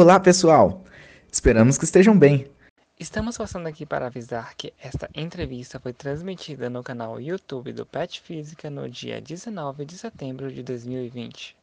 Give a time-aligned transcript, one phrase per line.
[0.00, 0.82] Olá, pessoal!
[1.30, 2.46] Esperamos que estejam bem.
[2.98, 8.18] Estamos passando aqui para avisar que esta entrevista foi transmitida no canal YouTube do Pet
[8.22, 11.54] Física no dia 19 de setembro de 2020.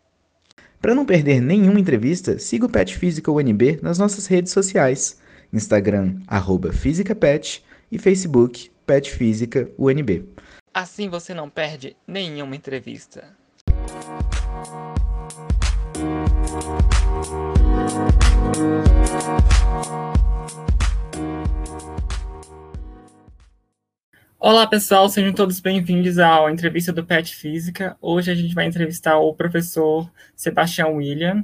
[0.80, 5.20] Para não perder nenhuma entrevista, siga o Pet Física UNB nas nossas redes sociais:
[5.52, 10.30] Instagram, arroba FísicaPet e Facebook, Pet Física UNB.
[10.72, 13.36] Assim você não perde nenhuma entrevista.
[24.40, 27.98] Olá pessoal, sejam todos bem-vindos à entrevista do PET Física.
[28.02, 31.44] Hoje a gente vai entrevistar o professor Sebastião William.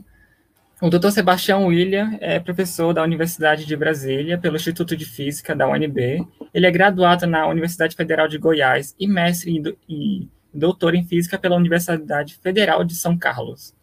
[0.82, 1.10] O Dr.
[1.12, 6.26] Sebastião William é professor da Universidade de Brasília, pelo Instituto de Física da UNB.
[6.54, 11.56] Ele é graduado na Universidade Federal de Goiás e mestre e doutor em Física pela
[11.56, 13.74] Universidade Federal de São Carlos.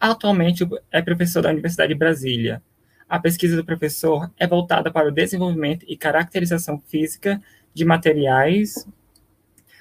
[0.00, 2.62] Atualmente é professor da Universidade de Brasília.
[3.08, 7.40] A pesquisa do professor é voltada para o desenvolvimento e caracterização física
[7.72, 8.86] de materiais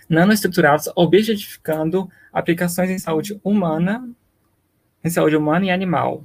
[0.10, 4.10] nanoestruturados, objetificando aplicações em saúde humana,
[5.04, 6.24] em saúde humana e animal,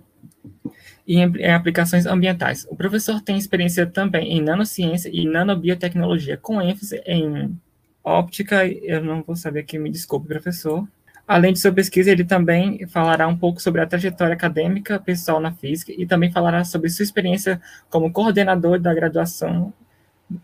[1.06, 2.66] e em, em aplicações ambientais.
[2.70, 7.58] O professor tem experiência também em nanociência e nanobiotecnologia, com ênfase em
[8.04, 10.86] óptica, eu não vou saber aqui, me desculpe, professor.
[11.32, 15.50] Além de sua pesquisa, ele também falará um pouco sobre a trajetória acadêmica pessoal na
[15.50, 19.72] física e também falará sobre sua experiência como coordenador da graduação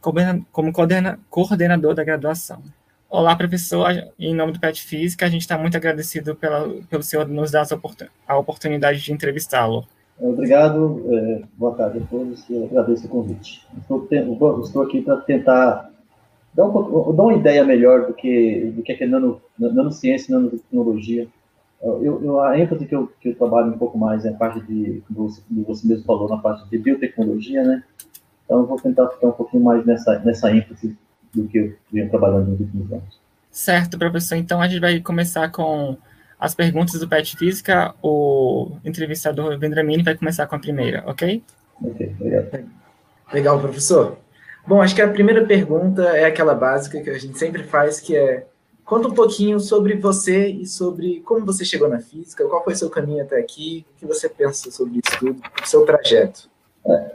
[0.01, 2.63] como coordena, coordenador da graduação.
[3.11, 7.29] Olá, professor, em nome do PET Física, a gente está muito agradecido pela, pelo senhor
[7.29, 7.67] nos dar
[8.27, 9.87] a oportunidade de entrevistá-lo.
[10.19, 13.63] Obrigado, é, boa tarde a todos e agradeço o convite.
[13.79, 14.09] Estou,
[14.65, 15.91] estou aqui para tentar
[16.55, 21.27] dar, um, dar, uma ideia melhor do que, do que é nano, nanociência e nanotecnologia.
[21.81, 24.61] Eu, eu, a ênfase que eu, que eu trabalho um pouco mais é a parte
[24.63, 27.85] de, como você, como você mesmo falou, na parte de biotecnologia, né?
[28.45, 30.97] Então, eu vou tentar ficar um pouquinho mais nessa, nessa ênfase
[31.35, 33.21] do que eu venho trabalhando nos últimos anos.
[33.51, 34.37] Certo, professor.
[34.37, 35.97] Então, a gente vai começar com
[36.39, 37.95] as perguntas do PET Física.
[38.03, 41.43] O entrevistador Vendramini vai começar com a primeira, ok?
[41.83, 42.65] Ok, obrigado.
[43.33, 44.19] Legal, professor.
[44.69, 48.15] Bom, acho que a primeira pergunta é aquela básica que a gente sempre faz, que
[48.15, 48.47] é
[48.85, 52.91] conta um pouquinho sobre você e sobre como você chegou na física, qual foi seu
[52.91, 56.51] caminho até aqui, o que você pensa sobre isso tudo, o seu trajeto.
[56.87, 57.13] É,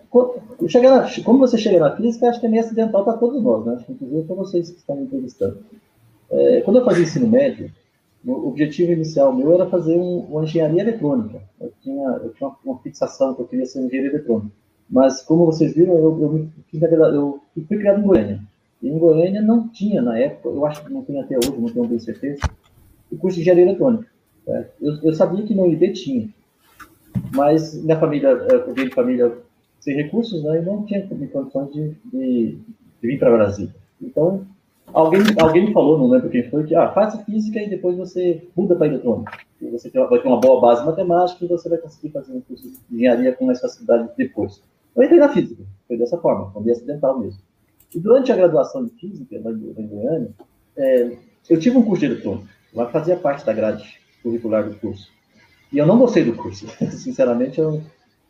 [0.90, 3.86] na, como você chega na física, acho que é meio acidental para todos nós, né?
[3.88, 5.60] Inclusive para vocês que estão me entrevistando.
[6.32, 7.72] É, quando eu fazia ensino médio,
[8.26, 11.40] o objetivo inicial meu era fazer um, uma engenharia eletrônica.
[11.62, 14.63] Eu tinha, eu tinha uma, fixação que eu queria ser engenheiro eletrônico.
[14.90, 18.40] Mas, como vocês viram, eu, eu, eu, eu fui criado em Goiânia.
[18.82, 21.70] E em Goiânia não tinha, na época, eu acho que não tem até hoje, não
[21.70, 22.42] tenho bem certeza,
[23.10, 24.08] o curso de engenharia eletrônica.
[24.46, 26.30] É, eu, eu, sabia que no IB tinha,
[27.34, 29.38] mas minha família, eu venho de família
[29.80, 32.58] sem recursos, né, e não tinha condições de, de,
[33.02, 33.74] de vir para Brasília.
[34.02, 34.46] Então,
[34.94, 38.46] alguém, alguém me falou, não lembro quem foi, que ah, faça física e depois você
[38.54, 39.32] muda para eletrônica.
[39.72, 42.96] Você vai ter uma boa base matemática e você vai conseguir fazer um curso de
[42.96, 44.62] engenharia com mais facilidade depois.
[44.96, 47.42] Eu entrei na física, foi dessa forma, foi acidental mesmo.
[47.94, 50.30] E durante a graduação de física, lá em Goiânia,
[50.78, 51.18] é,
[51.50, 55.12] eu tive um curso de eletrônica, lá fazia parte da grade curricular do curso.
[55.72, 57.82] E eu não gostei do curso, sinceramente, eu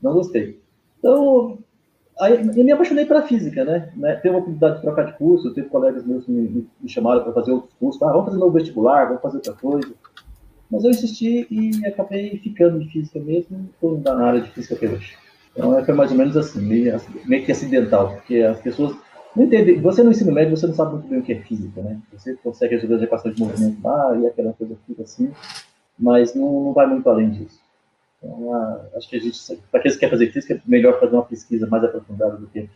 [0.02, 0.60] não gostei.
[1.00, 1.60] Então,
[2.20, 3.92] aí, eu me apaixonei pela física, né?
[3.96, 4.16] né?
[4.16, 7.34] Teve a oportunidade de trocar de curso, teve colegas meus que me, me chamaram para
[7.34, 8.02] fazer outros cursos.
[8.02, 9.94] Ah, vamos fazer novo vestibular, vamos fazer outra coisa.
[10.72, 14.88] Mas eu insisti e acabei ficando em física mesmo, estou na área de física até
[14.88, 15.23] hoje.
[15.56, 18.96] Então, é, foi mais ou menos assim, meio, meio que acidental, porque as pessoas
[19.36, 19.80] não entendem.
[19.82, 22.00] Você no ensino médio, você não sabe muito bem o que é física, né?
[22.12, 25.32] Você consegue resolver as equações de movimento lá e aquela coisa fica assim,
[25.98, 27.60] mas não, não vai muito além disso.
[28.18, 29.40] Então, a, acho que a gente,
[29.72, 32.70] para quem quer fazer física, é melhor fazer uma pesquisa mais aprofundada do que.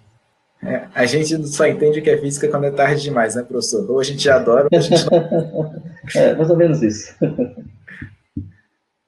[0.63, 3.89] É, a gente só entende o que é física quando é tarde demais, né, professor?
[3.89, 5.75] Ou a gente adora, ou a gente não.
[6.15, 7.15] é, mais ou menos isso.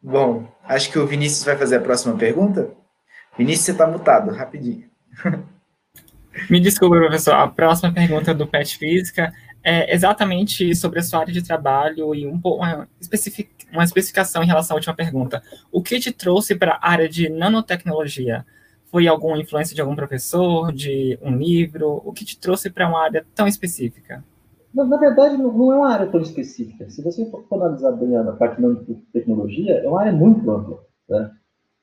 [0.01, 2.69] Bom, acho que o Vinícius vai fazer a próxima pergunta.
[3.39, 4.83] Vinícius, você está mutado, rapidinho.
[6.51, 7.36] Me desculpe, professor.
[7.36, 9.31] A próxima pergunta do PET Física
[9.63, 14.44] é exatamente sobre a sua área de trabalho e um pouco uma, especific, uma especificação
[14.44, 15.41] em relação à última pergunta.
[15.71, 18.45] O que te trouxe para a área de nanotecnologia?
[18.91, 22.01] Foi alguma influência de algum professor, de um livro?
[22.03, 24.21] O que te trouxe para uma área tão específica?
[24.74, 26.89] Na, na verdade, não é uma área tão específica.
[26.89, 30.80] Se você for analisar bem a parte de nanotecnologia, é uma área muito ampla.
[31.07, 31.31] Né?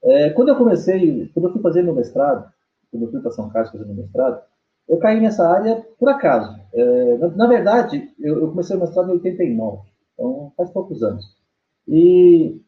[0.07, 2.49] É, quando eu comecei, quando eu fui fazer meu mestrado,
[2.91, 4.41] quando eu fui para São Carlos fazer meu mestrado,
[4.89, 6.59] eu caí nessa área por acaso.
[6.73, 9.83] É, na, na, verdade, eu, eu, comecei o mestrado em 89,
[10.15, 11.37] então faz poucos anos.
[11.89, 12.61] E,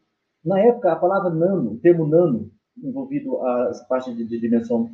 [0.44, 2.50] na época, a palavra nano, o termo nano,
[2.82, 4.91] envolvido as partes de, de, dimensão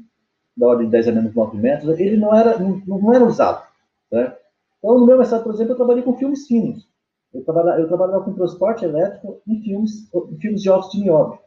[0.56, 3.66] da ordem de 10 a menos 9 metros, ele não era, não, não era usado.
[4.12, 4.34] Né?
[4.78, 6.86] Então, no meu mestrado, por exemplo, eu trabalhei com filmes finos.
[7.32, 10.08] Eu trabalhava, eu trabalhava com transporte elétrico em filmes,
[10.40, 11.38] filmes de óxido de nióbio.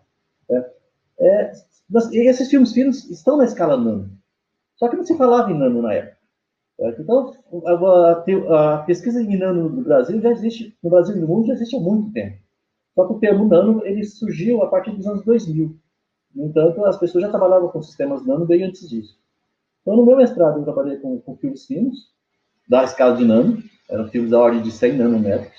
[0.50, 0.66] Né?
[1.19, 1.52] É,
[2.14, 4.12] esses filmes finos estão na escala nano.
[4.75, 6.18] Só que não se falava em nano na época.
[6.78, 7.02] Certo?
[7.02, 7.34] Então,
[7.66, 11.54] a, a, pesquisa em nano no Brasil já existe, no Brasil e no mundo já
[11.54, 12.38] existe há muito tempo.
[12.94, 15.75] Só que o termo nano ele surgiu a partir dos anos 2000.
[16.36, 19.18] No entanto, as pessoas já trabalhavam com sistemas nano bem antes disso.
[19.81, 22.12] Então, no meu mestrado, eu trabalhei com, com fios finos,
[22.68, 25.54] da escala de nano, eram fios da ordem de 100 nanômetros.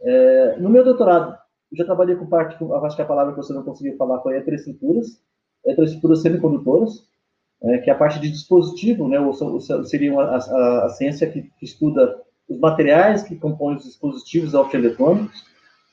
[0.00, 1.38] É, no meu doutorado,
[1.72, 4.36] eu já trabalhei com parte, acho que a palavra que você não conseguiu falar foi
[4.36, 5.18] heteroestruturas,
[5.64, 7.08] heteroestruturas semicondutoras,
[7.62, 9.32] é, que é a parte de dispositivo, né, ou,
[9.84, 15.44] seria a, a, a, ciência que, que, estuda os materiais que compõem os dispositivos optoeletrônicos.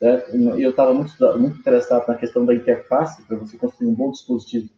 [0.02, 0.22] Né,
[0.58, 4.70] eu estava muito, muito interessado na questão da interface, para você construir um bom dispositivo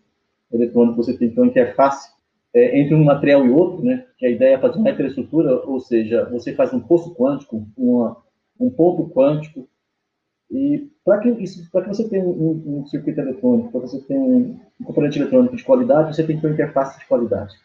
[0.53, 2.11] eletrônico, você tem que ter uma interface
[2.53, 5.79] é, entre um material e outro, né, que a ideia é fazer uma heteroestrutura, ou
[5.79, 8.17] seja, você faz um poço quântico, uma,
[8.59, 9.67] um ponto quântico,
[10.51, 14.59] e para que, isso, que você tenha um, um circuito eletrônico, para você ter um,
[14.79, 17.55] um, componente eletrônico de qualidade, você tem que ter uma interface de qualidade.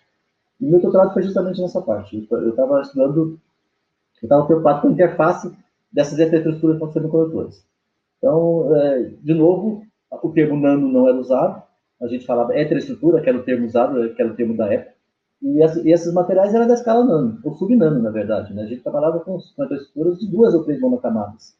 [0.60, 2.26] E meu doutorado foi justamente nessa parte.
[2.30, 3.40] Eu estava estudando,
[4.22, 5.52] eu estava preocupado com a interface
[5.92, 7.66] dessas heteroestruturas com semicondutores.
[8.18, 11.62] Então, é, de novo, o termo nano não era usado,
[12.00, 14.94] a gente falava heteroestrutura, que era o termo usado, que era o termo da época,
[15.42, 18.54] e, e esses materiais eram da escala nano, ou subnano, na verdade.
[18.54, 18.62] Né?
[18.62, 21.56] A gente trabalhava com, com heteroestruturas de duas ou três monocamadas.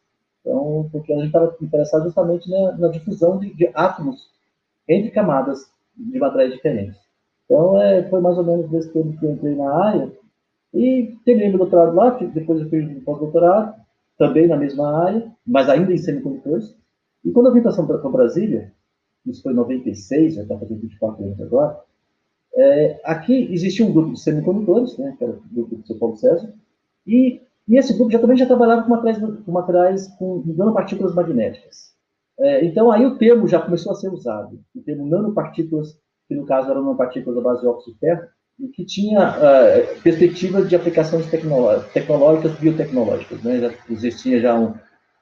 [0.46, 4.30] Então, porque a gente estava interessado justamente na, na difusão de, de, átomos
[4.88, 6.96] entre camadas de materiais diferentes.
[7.44, 10.12] Então, é, foi mais ou menos desse tempo que eu entrei na área.
[10.72, 13.74] E terminei meu doutorado lá, depois eu fiz um pós-doutorado,
[14.16, 16.76] também na mesma área, mas ainda em semicondutores.
[17.24, 18.72] E quando eu vim para Brasília,
[19.26, 21.80] isso foi em 96, já está fazendo 24 anos agora,
[22.54, 26.16] é, aqui existia um grupo de semicondutores, né, que era o grupo do seu Paulo
[26.16, 26.54] César,
[27.06, 31.94] e e esse grupo já, também já trabalhava com materiais, com, materiais com nanopartículas magnéticas.
[32.38, 34.60] É, então, aí o termo já começou a ser usado.
[34.74, 35.98] O termo nanopartículas,
[36.28, 38.22] que no caso eram nanopartículas da base de óxido de ferro,
[38.58, 43.42] e que tinha uh, perspectivas de aplicações tecnológicas, biotecnológicas.
[43.42, 43.60] Né?
[43.60, 44.74] Já existia já um,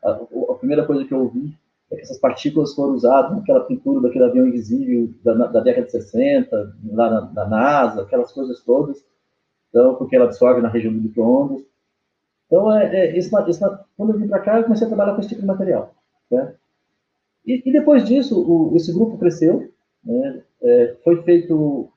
[0.05, 1.57] a, a, primeira coisa que eu ouvi
[1.91, 5.93] é que essas partículas foram usadas naquela pintura daquele avião invisível da, da década de
[5.93, 9.05] 60, lá na, na NASA, aquelas coisas todas.
[9.69, 11.63] Então, porque ela absorve na região do micro-ondas.
[12.47, 13.61] Então, é, é, esse, esse,
[13.97, 15.95] quando eu vim para cá, eu comecei a trabalhar com esse tipo de material.
[16.31, 16.55] Né?
[17.47, 19.71] E, e, depois disso, o, esse grupo cresceu,
[20.05, 20.43] né?
[20.63, 21.89] é, foi feito,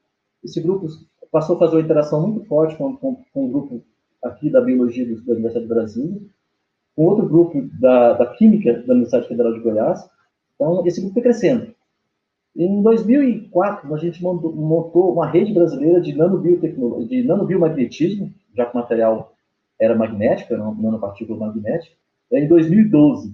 [0.44, 0.88] esse grupo
[1.32, 3.82] passou a fazer uma interação muito forte com, com, com um grupo
[4.24, 6.22] aqui da Biologia da Universidade de Brasília,
[6.96, 10.10] com outro grupo da, da Química da Universidade Federal de Goiás.
[10.56, 11.76] Então, esse grupo foi crescendo.
[12.56, 19.37] Em 2004, a gente montou uma rede brasileira de nanobiotecnologia, de nanobiomagnetismo, já com material
[19.80, 21.96] era magnética, nanopartícula magnética.
[22.32, 23.34] Em 2012,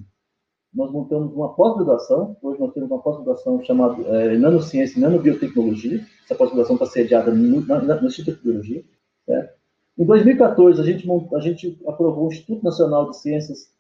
[0.73, 6.35] nós montamos uma pós-graduação, hoje nós temos uma pós-graduação chamada é, Nanociência e Nanobiotecnologia, essa
[6.35, 8.83] pós-graduação está sediada no, no Instituto de Biologia.
[9.27, 9.50] Né?
[9.97, 13.71] Em 2014, a gente, a gente aprovou o Instituto Nacional de Ciências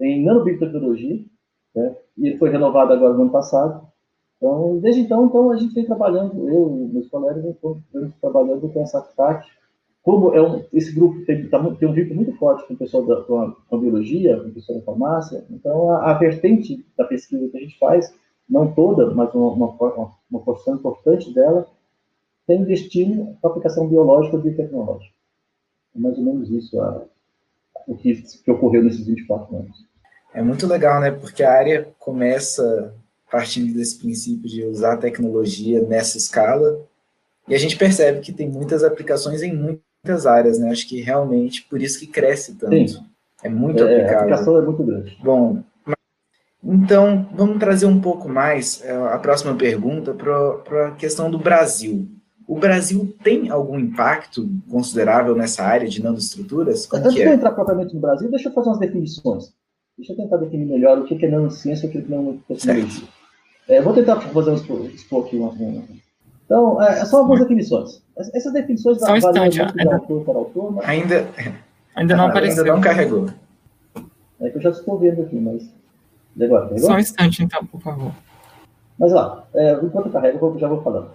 [0.00, 1.24] em Nanobiotecnologia,
[1.74, 1.96] né?
[2.16, 3.88] e ele foi renovado agora no ano passado.
[4.36, 8.82] Então, desde então, então a gente vem trabalhando, eu e meus colegas, estamos trabalhando com
[8.82, 9.57] essa parte
[10.08, 13.04] como é um, esse grupo tem, tá, tem, um vínculo muito forte com o pessoal
[13.04, 16.82] da com a, com a biologia, com o pessoal da farmácia, então a, a, vertente
[16.96, 18.10] da pesquisa que a gente faz,
[18.48, 21.68] não toda, mas uma, uma, uma porção importante dela,
[22.46, 25.14] tem destino para aplicação biológica ou biotecnológica.
[25.94, 27.04] É mais ou menos isso a,
[27.86, 29.86] o que, que ocorreu nesses 24 anos.
[30.32, 31.10] É muito legal, né?
[31.10, 32.94] Porque a área começa
[33.30, 36.80] partindo desse princípio de usar a tecnologia nessa escala,
[37.46, 39.54] e a gente percebe que tem muitas aplicações em
[40.04, 40.70] muitas áreas, né?
[40.70, 42.88] Acho que realmente por isso que cresce tanto.
[42.88, 43.04] Sim.
[43.42, 44.18] É muito é, aplicável.
[44.18, 45.16] A aplicação é muito grande.
[45.22, 45.62] Bom,
[46.62, 52.08] então vamos trazer um pouco mais é, a próxima pergunta para a questão do Brasil.
[52.46, 56.86] O Brasil tem algum impacto considerável nessa área de nanoestruturas?
[56.86, 57.34] Como Antes de é?
[57.34, 59.52] entrar propriamente no Brasil, deixa eu fazer umas definições.
[59.98, 63.08] Deixa eu tentar definir melhor o que é nanociência e o que é nanotecnologia.
[63.68, 65.82] É, vou tentar fazer um, expor aqui uma, uma,
[66.48, 68.02] então, é, são algumas definições.
[68.16, 70.88] Essas definições Só um instante, de autor para autor, mas...
[70.88, 71.28] Ainda,
[71.94, 72.64] ainda não ah, apareceu.
[72.64, 73.26] Ainda não carregou.
[74.40, 75.68] É que eu já estou vendo aqui, mas...
[76.42, 78.12] Agora, Só um instante, então, por favor.
[78.98, 81.10] Mas lá, é, enquanto eu carrego, eu já vou falando.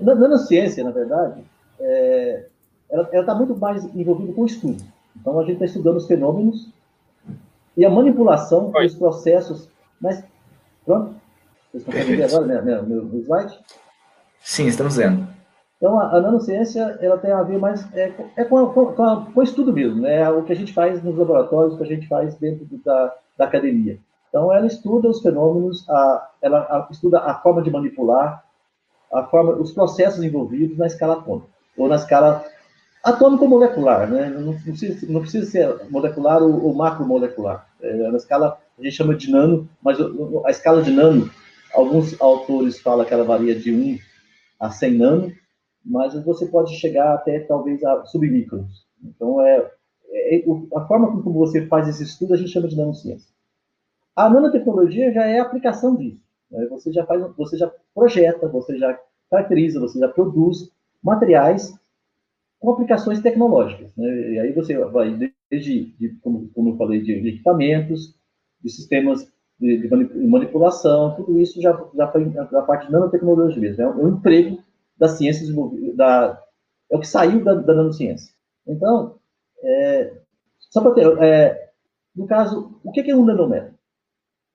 [0.00, 1.42] Na nanociência, na verdade,
[1.78, 2.46] é,
[2.90, 4.82] ela está muito mais envolvida com o estudo.
[5.20, 6.70] Então, a gente está estudando os fenômenos
[7.76, 9.68] e a manipulação dos processos.
[10.00, 10.24] Mas,
[10.86, 11.14] pronto?
[11.70, 13.58] Vocês conseguem ver agora né, meu, meu slide?
[14.54, 15.26] Sim, estamos vendo.
[15.78, 19.26] Então, a, a nanociência ela tem a ver mais é, é com, com, com, a,
[19.34, 20.20] com estudo mesmo, né?
[20.20, 23.12] É o que a gente faz nos laboratórios, o que a gente faz dentro da,
[23.36, 23.98] da academia.
[24.28, 28.44] Então, ela estuda os fenômenos, a, ela a, estuda a forma de manipular,
[29.12, 32.44] a forma, os processos envolvidos na escala atômica, ou na escala
[33.02, 34.30] atômico-molecular, né?
[34.30, 37.66] Não, não, precisa, não precisa ser molecular ou, ou macromolecular.
[37.82, 39.98] É, na escala, a gente chama de nano, mas
[40.44, 41.28] a escala de nano,
[41.74, 44.13] alguns autores falam que ela varia de 1
[44.58, 45.32] a 100 nano,
[45.84, 48.86] mas você pode chegar até talvez a submicrons.
[49.02, 49.70] Então, é,
[50.10, 50.44] é,
[50.74, 53.32] a forma como você faz esse estudo a gente chama de nanociência.
[54.16, 56.22] A nanotecnologia já é a aplicação disso.
[56.50, 56.66] Né?
[56.68, 58.98] Você já faz, você já projeta, você já
[59.30, 60.70] caracteriza, você já produz
[61.02, 61.76] materiais
[62.60, 63.94] com aplicações tecnológicas.
[63.96, 64.32] Né?
[64.32, 68.14] E aí você vai desde, de, como, como eu falei, de equipamentos,
[68.62, 69.88] de sistemas de, de
[70.26, 73.82] manipulação, tudo isso já, já foi a parte de nanotecnologia mesmo.
[73.82, 74.58] É um, um emprego
[74.98, 75.48] das ciências
[75.94, 76.40] da,
[76.90, 78.32] é o que saiu da, da nanociência.
[78.66, 79.16] Então,
[79.62, 80.12] é,
[80.58, 81.70] só para ter, é,
[82.14, 83.74] no caso, o que é um nanômetro?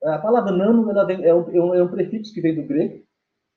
[0.03, 2.67] A palavra nano ela vem, é, um, é, um, é um prefixo que vem do
[2.67, 3.03] grego,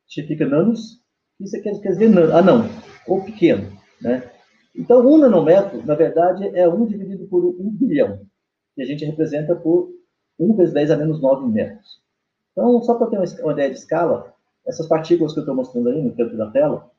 [0.08, 1.00] significa nanos,
[1.40, 2.64] isso quer, quer dizer nan, anão,
[3.06, 3.70] ou pequeno,
[4.00, 4.28] né?
[4.74, 8.20] Então, um nanômetro, na verdade, é 1 dividido por 1 bilhão,
[8.74, 9.90] que a gente representa por
[10.38, 12.00] 1 vezes 10 a menos 9 metros.
[12.52, 14.34] Então, só para ter uma, uma ideia de escala,
[14.66, 16.90] essas partículas que eu estou mostrando aí no canto da tela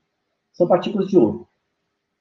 [0.52, 1.48] são partículas de ouro.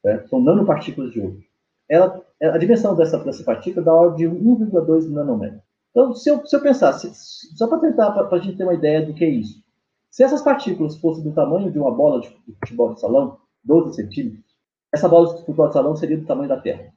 [0.02, 0.28] Certo?
[0.28, 1.40] São nanopartículas de ouro.
[1.88, 5.60] Ela, a dimensão dessa, dessa partícula é da ordem de 1,2 nanômetro.
[5.90, 7.12] Então, se eu, se eu pensar, se,
[7.56, 9.62] só para tentar, para a gente ter uma ideia do que é isso.
[10.10, 12.28] Se essas partículas fossem do tamanho de uma bola de
[12.60, 14.44] futebol de salão, 12 centímetros,
[14.92, 16.92] essa bola de futebol de salão seria do tamanho da Terra.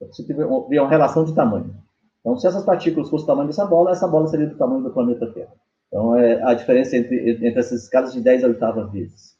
[0.00, 1.74] Você tiver uma relação de tamanho.
[2.20, 4.92] Então, se essas partículas fossem do tamanho dessa bola, essa bola seria do tamanho do
[4.92, 5.52] planeta Terra.
[5.88, 9.36] Então, é a diferença entre, entre essas escalas de 10 a oitava vezes.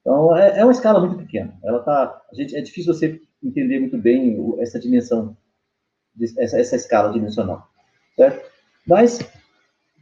[0.00, 1.58] Então, é, é uma escala muito pequena.
[1.62, 5.36] Ela tá, a gente, é difícil você entender muito bem essa dimensão,
[6.38, 7.68] essa, essa escala dimensional,
[8.16, 8.48] certo?
[8.86, 9.18] Mas,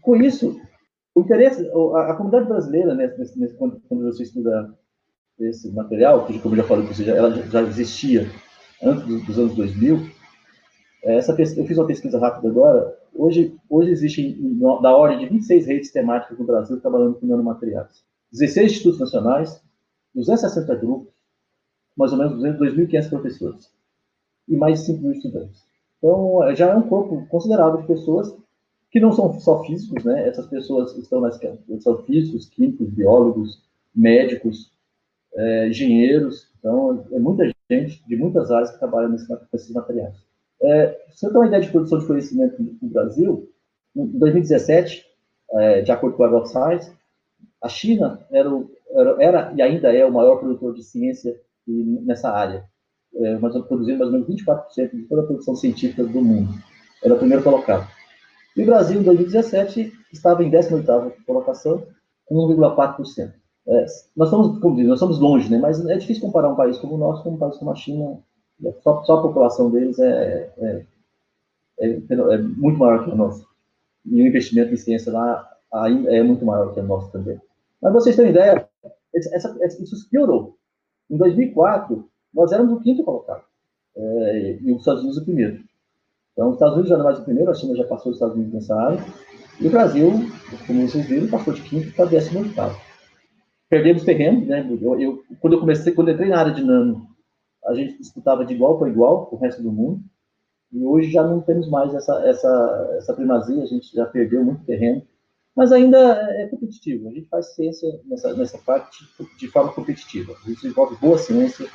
[0.02, 0.60] com isso,
[1.14, 4.72] o interesse, a, a comunidade brasileira, né, nesse, nesse, quando, quando você estuda
[5.40, 8.26] esse material, que, como eu já falei, ela já existia
[8.82, 10.17] antes dos, dos anos 2000,
[11.14, 12.98] essa, eu fiz uma pesquisa rápida agora.
[13.14, 18.04] Hoje, hoje existem da ordem de 26 redes temáticas no Brasil trabalhando com nanomateriais.
[18.32, 19.62] 16 institutos nacionais,
[20.14, 21.12] 260 grupos,
[21.96, 23.72] mais ou menos 2.500 professores
[24.46, 25.64] e mais de 5 mil estudantes.
[25.98, 28.34] Então, é, já é um corpo considerável de pessoas
[28.90, 30.26] que não são só físicos, né?
[30.26, 31.38] Essas pessoas estão nas
[31.80, 33.62] são físicos, químicos, biólogos,
[33.94, 34.70] médicos,
[35.34, 36.48] é, engenheiros.
[36.58, 40.27] Então, é muita gente de muitas áreas que trabalham nesse, nesses materiais.
[40.62, 43.48] É, você tem uma ideia de produção de conhecimento no Brasil,
[43.96, 45.04] em 2017,
[45.52, 46.92] é, de acordo com a Web Science,
[47.62, 48.50] a China era,
[48.92, 52.64] era, era, e ainda é o maior produtor de ciência nessa área,
[53.14, 56.52] é, mas produzindo mais ou menos 24% de toda a produção científica do mundo.
[57.02, 57.88] Era o primeiro colocado.
[58.56, 61.86] E o Brasil, em 2017, estava em 18ª colocação,
[62.26, 63.32] com 1,4%.
[63.68, 63.86] É,
[64.16, 65.58] nós estamos, como diz, nós somos longe, né?
[65.58, 68.18] mas é difícil comparar um país como o nosso com um país como a China,
[68.82, 70.84] só, só a população deles é, é,
[71.80, 73.44] é, é, muito maior que a nossa.
[74.04, 77.40] E o investimento em ciência lá ainda é muito maior que a nossa também.
[77.80, 78.68] Mas vocês têm ideia,
[79.14, 80.56] essa, essa, isso piorou.
[81.10, 83.42] Em 2004, nós éramos o quinto colocado.
[83.96, 85.62] É, e os Estados Unidos o primeiro.
[86.32, 88.16] Então, os Estados Unidos já não é mais o primeiro, a China já passou os
[88.16, 89.04] Estados Unidos nessa área.
[89.60, 90.10] E o Brasil,
[90.66, 92.78] como vocês viram, passou de quinto para décimo oitavo.
[93.68, 94.66] Perdemos terreno, né?
[94.80, 97.08] Eu, eu, quando eu comecei, quando eu entrei na área de nano,
[97.68, 100.02] a gente disputava de igual para igual com o resto do mundo.
[100.72, 104.64] E hoje já não temos mais essa, essa, essa primazia, a gente já perdeu muito
[104.64, 105.02] terreno.
[105.54, 109.04] Mas ainda é competitivo, a gente faz ciência nessa, nessa parte
[109.38, 110.32] de forma competitiva.
[110.32, 111.66] A gente desenvolve boa ciência,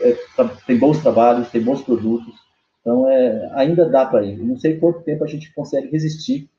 [0.00, 0.16] é,
[0.66, 2.34] tem bons trabalhos, tem bons produtos.
[2.80, 4.38] Então, é, ainda dá para ir.
[4.38, 6.50] Não sei quanto tempo a gente consegue resistir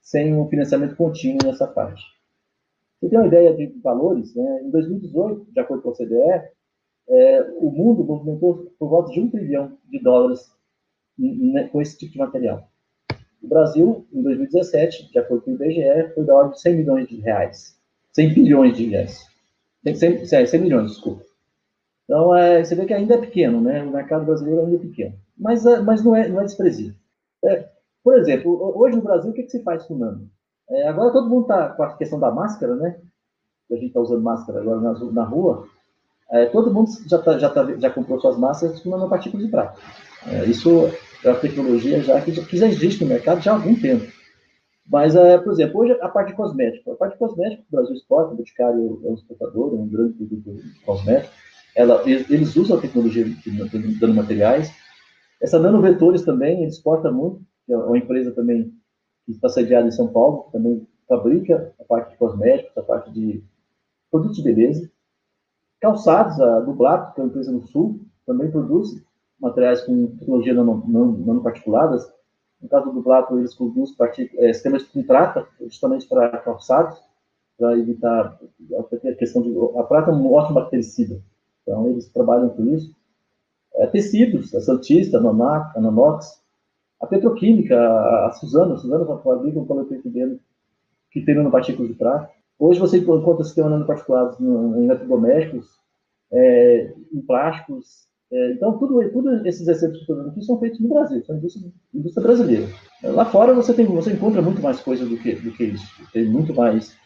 [0.00, 2.02] sem um financiamento contínuo nessa parte.
[3.00, 4.34] Você tem uma ideia de valores?
[4.34, 4.62] Né?
[4.62, 6.48] Em 2018, de acordo com a OCDE,
[7.08, 10.50] é, o mundo movimentou por volta de um trilhão de dólares
[11.70, 12.68] com esse tipo de material.
[13.42, 17.08] O Brasil, em 2017, de acordo com o IBGE, foi da ordem de 100 milhões
[17.08, 17.80] de reais.
[18.12, 19.26] 100 bilhões de reais.
[19.84, 21.24] 100, 100, 100 milhões, desculpa.
[22.04, 23.82] Então, é, você vê que ainda é pequeno, né?
[23.82, 25.14] O mercado brasileiro ainda é pequeno.
[25.36, 26.94] Mas, é, mas não, é, não é desprezível.
[27.44, 27.68] É,
[28.02, 30.30] por exemplo, hoje no Brasil, o que, que se faz com nano?
[30.70, 33.00] É, agora todo mundo está com a questão da máscara, né?
[33.70, 35.68] A gente está usando máscara agora na, na rua.
[36.30, 39.78] É, todo mundo já, tá, já, tá, já comprou suas máscaras com nanopartículas de prata.
[40.26, 40.90] É, isso
[41.24, 44.06] é uma tecnologia já que, que já existe no mercado já há algum tempo.
[44.88, 46.92] Mas, é, por exemplo, hoje a parte de cosmético.
[46.92, 50.14] A parte de cosmético, o Brasil exporta, o Boticário é um exportador, é um grande
[50.14, 50.54] produto
[50.84, 51.32] cosmético.
[51.74, 54.72] Ela, eles usam a tecnologia de nanomateriais.
[55.42, 58.72] Essa Nanovetores também, ele exporta muito, é uma empresa também
[59.26, 63.12] que está sediada em São Paulo, que também fabrica a parte de cosméticos, a parte
[63.12, 63.44] de
[64.10, 64.90] produtos de beleza.
[65.86, 69.00] Calçados, a Dublato, que é uma empresa no Sul, também produz
[69.40, 70.52] materiais com tecnologia.
[70.52, 73.94] Nano no caso do Dublato, eles produzem
[74.38, 77.00] é, sistemas de prata, justamente para calçados,
[77.56, 78.36] para evitar
[78.76, 79.54] a questão de...
[79.78, 81.22] A prata é um ótimo bactericida,
[81.62, 82.92] então eles trabalham com isso.
[83.76, 86.42] É, tecidos, a Santista, a Nonac, a Nanox,
[87.00, 90.40] a petroquímica, a, a Suzano, a Suzano fabrica um polietrileno
[91.12, 92.28] que tem nanopartículas de prata.
[92.58, 95.66] Hoje você encontra sistemas nanoparticulados em eletrodomésticos,
[96.32, 98.06] é, em plásticos.
[98.32, 102.66] É, então, tudo, tudo esses dando aqui são feitos no Brasil, são indústria, indústria brasileira.
[103.02, 106.26] Lá fora você, tem, você encontra muito mais coisa do que, do que isso, tem
[106.26, 106.96] muito mais,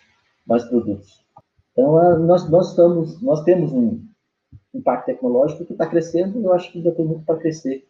[0.46, 1.22] mais produtos.
[1.72, 4.00] Então, é, nós, nós, estamos, nós temos um
[4.74, 7.86] impacto tecnológico que está crescendo e eu acho que ainda tem muito para crescer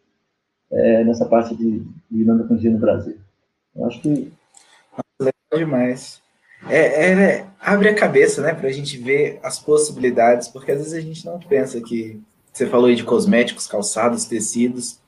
[0.71, 3.17] é, nessa parte de, de no Brasil.
[3.75, 4.31] Eu acho que.
[5.19, 6.20] Legal demais.
[6.69, 10.93] É, é, abre a cabeça, né, para a gente ver as possibilidades, porque às vezes
[10.93, 12.19] a gente não pensa que.
[12.51, 14.99] Você falou aí de cosméticos, calçados, tecidos.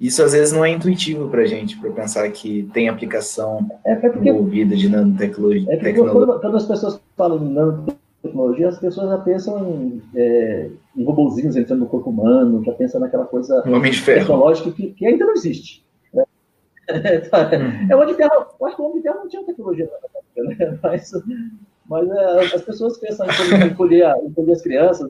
[0.00, 3.92] Isso às vezes não é intuitivo para a gente, para pensar que tem aplicação é,
[3.92, 5.72] é porque, envolvida de nanotecnologia.
[5.72, 10.70] É porque quando, quando, as pessoas falam de nanotecnologia, as pessoas já pensam em, é,
[10.96, 13.62] em robôzinhos entrando no corpo humano, já pensam naquela coisa
[14.04, 15.85] tecnológica que, que ainda não existe.
[16.88, 17.88] Né?
[17.90, 19.90] É, o Homem de Ferro, eu acho que o Homem de Ferro não tinha tecnologia
[20.36, 20.78] né?
[20.82, 21.12] Mas,
[21.88, 25.08] mas é, as pessoas pensam em encolher, encolher as crianças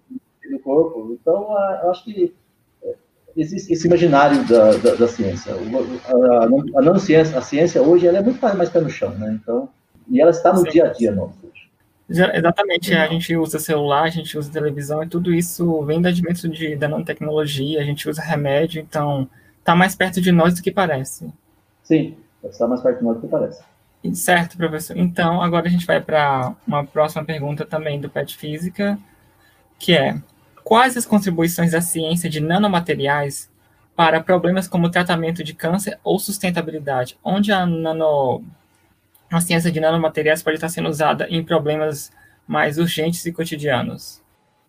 [0.51, 1.19] no corpo.
[1.21, 1.49] Então,
[1.83, 2.35] eu acho que
[3.37, 5.53] existe esse imaginário da, da, da ciência.
[5.53, 9.39] A, a, a nanociência, a ciência hoje, ela é muito mais pé no chão, né?
[9.41, 9.69] Então,
[10.09, 10.71] e ela está no Sim.
[10.71, 11.47] dia a dia nosso.
[12.09, 16.49] Exatamente, a gente usa celular, a gente usa televisão e tudo isso vem do advento
[16.49, 20.71] de, da nanotecnologia, a gente usa remédio, então está mais perto de nós do que
[20.71, 21.29] parece.
[21.87, 23.63] Sim, está mais perto de nós do que parece.
[24.13, 24.97] Certo, professor.
[24.97, 28.99] Então, agora a gente vai para uma próxima pergunta também do PET Física,
[29.79, 30.21] que é:
[30.65, 33.51] quais as contribuições da ciência de nanomateriais
[33.95, 38.45] para problemas como tratamento de câncer ou sustentabilidade, onde a, nano,
[39.33, 42.13] a ciência de nanomateriais pode estar sendo usada em problemas
[42.47, 44.21] mais urgentes e cotidianos?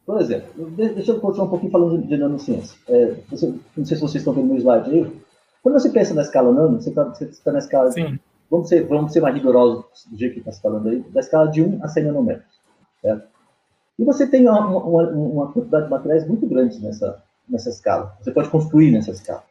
[0.05, 2.77] Por exemplo, deixa eu continuar um pouquinho falando de, nanociência.
[2.87, 5.26] É, não sei se vocês estão vendo no slide aí.
[5.63, 7.89] Quando você pensa na escala nano, você está tá na escala
[8.49, 11.49] vamos ser, vamos ser mais rigorosos do jeito que está se falando aí, da escala
[11.49, 12.61] de 1 a 100 nanômetros.
[13.01, 13.27] Certo?
[13.99, 18.15] E você tem uma, uma, uma, quantidade de materiais muito grande nessa, nessa escala.
[18.21, 19.43] Você pode construir nessa escala.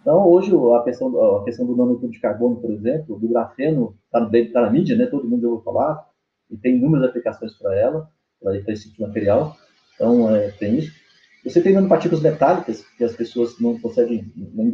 [0.00, 4.20] Então, hoje, a questão, a questão do nanotube de carbono, por exemplo, do grafeno, está
[4.20, 5.06] tá na mídia, né?
[5.06, 6.08] todo mundo ouviu falar,
[6.50, 8.10] e tem inúmeras aplicações para ela,
[8.42, 9.54] para esse tipo de material.
[9.94, 10.99] Então, é, tem isso.
[11.44, 14.30] Você tem nanopartículas metálicas, que as pessoas não conseguem.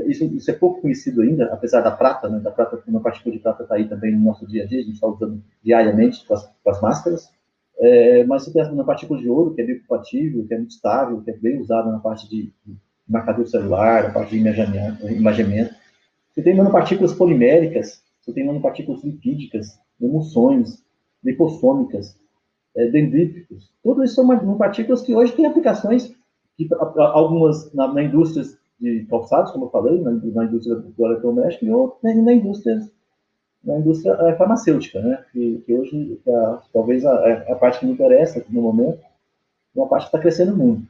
[0.06, 2.40] Isso, isso é pouco conhecido ainda, apesar da prata, né?
[2.40, 4.82] Da prata, uma partícula de prata está aí também no nosso dia a dia, a
[4.82, 7.30] gente está usando diariamente com as, com as máscaras.
[7.78, 10.70] É, mas você tem uma partícula de ouro, que é bem compatível, que é muito
[10.70, 12.52] estável, que é bem usada na parte de,
[13.08, 15.74] marcador celular, na parte de imaginamento.
[16.32, 20.82] Você tem nanopartículas poliméricas, você tem nanopartículas lipídicas, emulsões,
[21.22, 22.18] lipossômicas,
[22.76, 23.70] é, dendríticos.
[23.82, 26.12] Tudo isso são nanopartículas que hoje têm aplicações
[26.56, 28.44] que algumas na, na indústria
[28.80, 32.80] de calçados, como eu falei, na, na indústria do eletrodoméstico e outras na, na indústria
[33.64, 35.24] na indústria é, farmacêutica, né?
[35.32, 39.78] Que, que hoje é, talvez a, é, a, parte que me interessa no momento é
[39.78, 40.86] uma parte que está crescendo muito.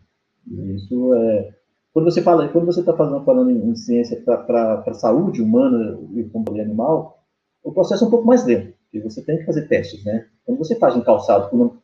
[0.46, 1.54] Isso é
[1.96, 6.24] quando você fala, quando você está falando, falando em, em ciência para saúde humana e
[6.24, 7.22] controle animal,
[7.64, 10.26] o processo é um pouco mais lento, porque você tem que fazer testes, né?
[10.44, 11.74] Quando você faz um calçado com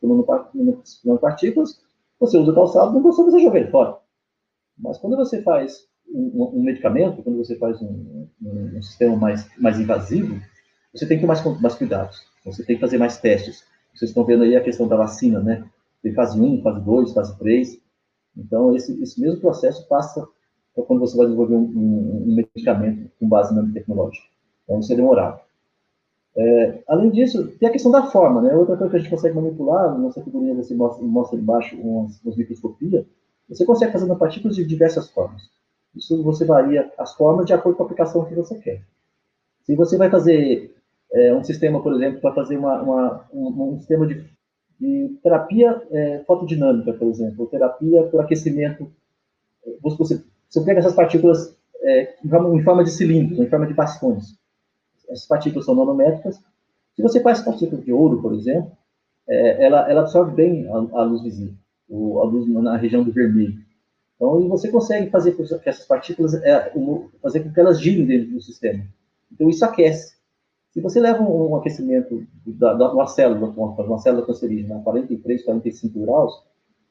[1.03, 1.81] nanopartículas,
[2.19, 3.97] você usa calçado, não gostou, você joga ele fora.
[4.77, 9.49] Mas quando você faz um, um medicamento, quando você faz um, um, um, sistema mais,
[9.57, 10.39] mais invasivo,
[10.93, 12.25] você tem que ter mais, mais cuidados.
[12.45, 13.63] Você tem que fazer mais testes.
[13.93, 15.65] Vocês estão vendo aí a questão da vacina, né?
[16.01, 17.79] Tem fase 1, fase 2, fase 3.
[18.35, 20.27] Então, esse, esse mesmo processo passa
[20.87, 24.25] quando você vai desenvolver um, medicamento com base nanotecnológica.
[24.63, 25.39] Então, isso é demorado.
[26.35, 28.55] É, além disso, tem a questão da forma, né?
[28.55, 32.35] Outra coisa que a gente consegue manipular, nossa figurinha você mostra, mostra embaixo umas, umas
[32.35, 33.05] microscopia,
[33.47, 35.43] você consegue fazer partículas de diversas formas.
[35.95, 38.81] Isso você varia as formas de acordo com a aplicação que você quer.
[39.63, 40.75] Se você vai fazer
[41.11, 44.25] é, um sistema, por exemplo, para fazer uma, uma, um, um, sistema de,
[44.79, 48.91] de terapia é, fotodinâmica, por exemplo, ou terapia por aquecimento,
[49.81, 53.73] você, você pega essas partículas é, em, forma, em forma de cilindros, em forma de
[53.75, 54.41] bastões
[55.09, 56.39] essas partículas são nanométricas,
[56.95, 58.71] Se você faz partículas de ouro, por exemplo,
[59.27, 61.55] é, ela, ela, absorve bem a, a luz visível,
[61.89, 63.57] o, a luz na região do vermelho.
[64.15, 66.71] Então, e você consegue fazer com que essas partículas, é,
[67.21, 68.83] fazer com que elas girem dentro do sistema.
[69.31, 70.13] Então, isso aquece.
[70.71, 75.43] Se você leva um, um aquecimento da, da, uma célula, uma célula cancerígena a 43,
[75.43, 76.43] 45 graus,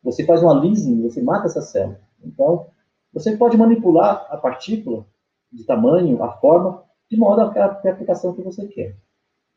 [0.03, 2.01] você faz uma leasing, você mata essa célula.
[2.25, 2.67] Então,
[3.13, 5.07] você pode manipular a partícula
[5.53, 8.97] de tamanho, a forma, de modo a, a, a aplicação que você quer.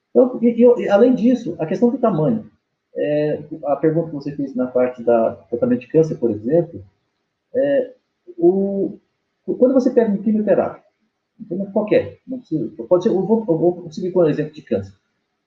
[0.10, 2.52] Então, e, e, além disso, a questão do tamanho.
[2.98, 6.84] É, a pergunta que você fez na parte da tratamento de câncer, por exemplo,
[7.54, 7.94] é,
[8.38, 8.98] o,
[9.46, 10.86] quando você pega um quimioterápico,
[11.74, 14.94] qualquer, não precisa, pode ser, eu vou, eu vou conseguir com um exemplo de câncer.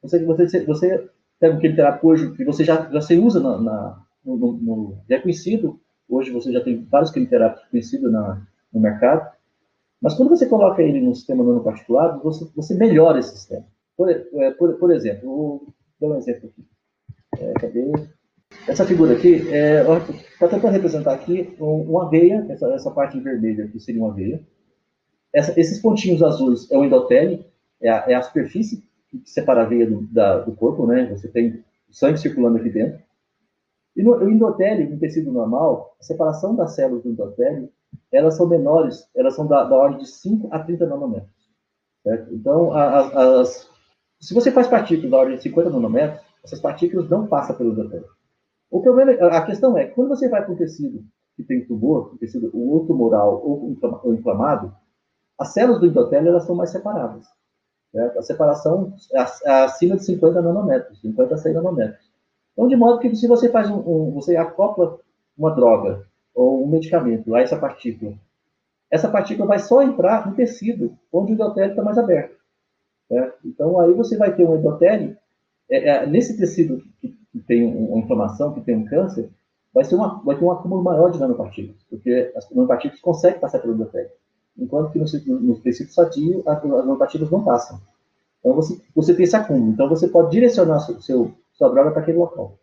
[0.02, 2.90] Você, você, você pega um quimioterápico hoje que você já,
[3.22, 8.12] usa na, na no, no, já é conhecido, hoje você já tem vários quimioterápicos conhecidos
[8.12, 9.30] na, no mercado,
[10.00, 13.66] mas quando você coloca ele no sistema nanoparticulado, você, você melhora esse sistema.
[13.96, 16.64] Por, é, por, por exemplo, vou dar um exemplo aqui.
[17.38, 17.92] É, cadê?
[18.66, 23.80] Essa figura aqui, está é, tentando representar aqui uma veia, essa, essa parte vermelha aqui
[23.80, 24.40] seria uma veia.
[25.32, 27.44] Essa, esses pontinhos azuis é o endotélio,
[27.80, 31.06] é a, é a superfície que separa a veia do, da, do corpo, né?
[31.10, 33.02] Você tem sangue circulando aqui dentro.
[33.96, 37.68] E no o endotélio, no tecido normal, a separação das células do endotélio,
[38.12, 41.30] elas são menores, elas são da, da ordem de 5 a 30 nanômetros.
[42.02, 42.34] Certo?
[42.34, 43.68] Então, as,
[44.20, 48.08] se você faz partículas da ordem de 50 nanômetros, essas partículas não passam pelo endotélio.
[48.70, 51.04] O problema, a questão é, quando você vai para um tecido
[51.36, 53.76] que tem tumor, um tecido ou tumoral ou
[54.12, 54.74] inflamado,
[55.38, 57.26] as células do endotélio elas são mais separadas.
[57.92, 58.18] Certo?
[58.18, 62.08] A separação é acima de 50 nanômetros, 50 a 100 nanômetros.
[62.52, 64.98] Então, de modo que se você faz um, um, você acopla
[65.36, 66.07] uma droga
[66.38, 68.14] ou um medicamento a essa partícula,
[68.88, 72.36] essa partícula vai só entrar no tecido onde o endotélio está mais aberto.
[73.08, 73.38] Certo?
[73.44, 75.16] Então, aí você vai ter um endotélio,
[75.68, 79.28] é, é, nesse tecido que, que tem uma inflamação, que tem um câncer,
[79.74, 83.58] vai, ser uma, vai ter um acúmulo maior de nanopartículas, porque as nanopartículas conseguem passar
[83.58, 84.10] pelo endotélio,
[84.56, 87.80] enquanto que no, no, tecido sadio, as nanopartículas não passam.
[88.38, 89.72] Então, você, você tem esse acúmulo.
[89.72, 92.56] Então, você pode direcionar seu, seu sua droga para aquele local.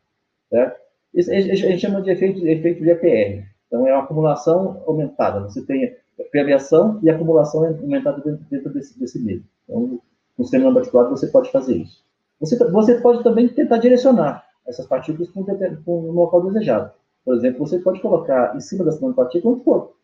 [0.50, 0.80] Certo?
[1.14, 3.55] Isso a gente chama de efeito, efeito de EPR.
[3.68, 5.42] Então, é uma acumulação aumentada.
[5.42, 5.96] Você tem
[6.32, 9.44] permeação e acumulação aumentada dentro, dentro desse, desse meio.
[9.64, 10.00] Então,
[10.38, 12.04] no sistema particular, você pode fazer isso.
[12.40, 15.44] Você, você pode também tentar direcionar essas partículas para
[15.88, 16.92] um, local desejado.
[17.24, 19.96] Por exemplo, você pode colocar em cima dessa nanopartícula um anticorpo.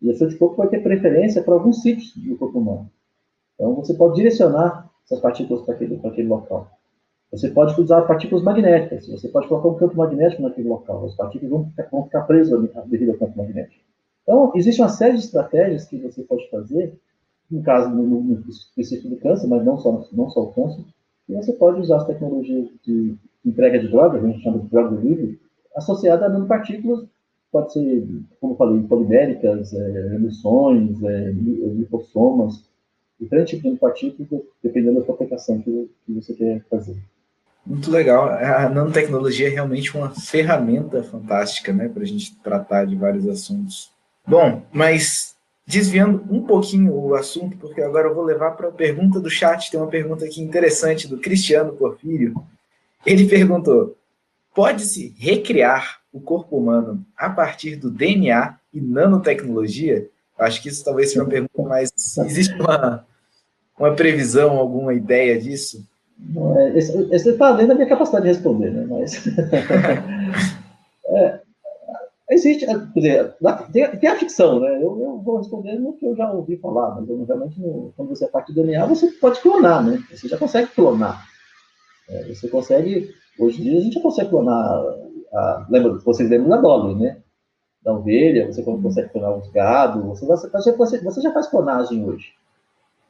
[0.00, 2.90] E esse anticorpo vai ter preferência para alguns sítios do corpo humano.
[3.54, 6.70] Então, você pode direcionar essas partículas para aquele, para aquele local.
[7.32, 11.50] Você pode usar partículas magnéticas, você pode colocar um campo magnético naquele local, as partículas
[11.50, 13.84] vão ficar, vão ficar presas devido ao campo magnético.
[14.22, 16.92] Então, existe uma série de estratégias que você pode fazer,
[17.50, 20.84] no caso no, no específico do câncer, mas não só, não só o câncer,
[21.28, 25.00] e você pode usar as tecnologias de entrega de drogas, a gente chama de droga
[25.00, 25.40] livre,
[25.76, 27.04] associada a nanopartículas,
[27.52, 28.06] pode ser,
[28.40, 32.68] como eu falei, poliméricas, é, emissões, é, lipossomas,
[33.20, 36.96] diferentes tipos de partículas, dependendo da aplicação que, que você quer fazer.
[37.64, 38.28] Muito legal.
[38.28, 43.90] A nanotecnologia é realmente uma ferramenta fantástica, né, para a gente tratar de vários assuntos.
[44.26, 45.34] Bom, mas
[45.66, 49.70] desviando um pouquinho o assunto, porque agora eu vou levar para a pergunta do chat.
[49.70, 52.34] Tem uma pergunta aqui interessante do Cristiano Porfírio.
[53.06, 53.96] Ele perguntou:
[54.54, 60.08] pode-se recriar o corpo humano a partir do DNA e nanotecnologia?
[60.38, 61.92] Acho que isso talvez seja uma pergunta mais.
[62.18, 63.06] Existe uma,
[63.78, 65.86] uma previsão, alguma ideia disso?
[66.56, 68.86] É, esse está além da minha capacidade de responder, né?
[68.88, 69.26] Mas.
[71.08, 71.40] é,
[72.30, 73.34] existe, quer dizer,
[73.72, 74.76] tem, tem, a ficção, né?
[74.76, 78.10] Eu, eu, vou responder no que eu já ouvi falar, mas eu, realmente, no, quando
[78.10, 80.02] você é parte do DNA, você pode clonar, né?
[80.10, 81.26] Você já consegue clonar.
[82.08, 84.82] É, você consegue, hoje em dia, a gente já consegue clonar.
[85.32, 87.18] A, lembra, vocês lembram da Dolly, né?
[87.82, 92.34] Da ovelha, você consegue clonar os gados, você, você, você, você já faz clonagem hoje.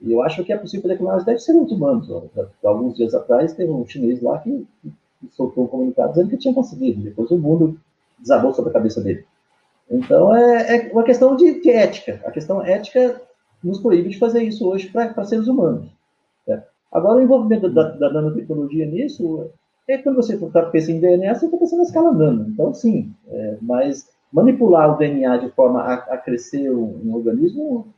[0.00, 2.08] E eu acho que é possível fazer clonagem até de seres humanos.
[2.64, 4.92] Alguns dias atrás, teve um chinês lá que, que
[5.32, 7.02] soltou um comunicado dizendo que tinha conseguido.
[7.02, 7.78] Depois o mundo
[8.18, 9.24] desabou sobre a cabeça dele.
[9.90, 12.20] Então, é, é uma questão de, de, ética.
[12.24, 13.20] A questão ética
[13.62, 15.86] nos proíbe de fazer isso hoje para seres humanos.
[16.46, 16.62] Né?
[16.90, 19.50] Agora, o envolvimento da, da, nanotecnologia nisso
[19.86, 22.46] é quando você está pensando em DNA, você está pensando na escala nano.
[22.48, 27.92] Então, sim, é, mas manipular o DNA de forma a, a crescer um, um organismo,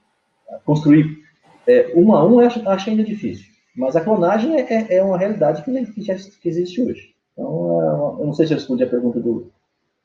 [0.64, 1.22] construir
[1.66, 3.46] é, um a um, acho, acho ainda difícil.
[3.74, 7.14] Mas a clonagem é, é, é uma realidade que, que, já, que existe hoje.
[7.32, 7.82] Então,
[8.18, 9.50] é eu não sei se eu respondi a pergunta do,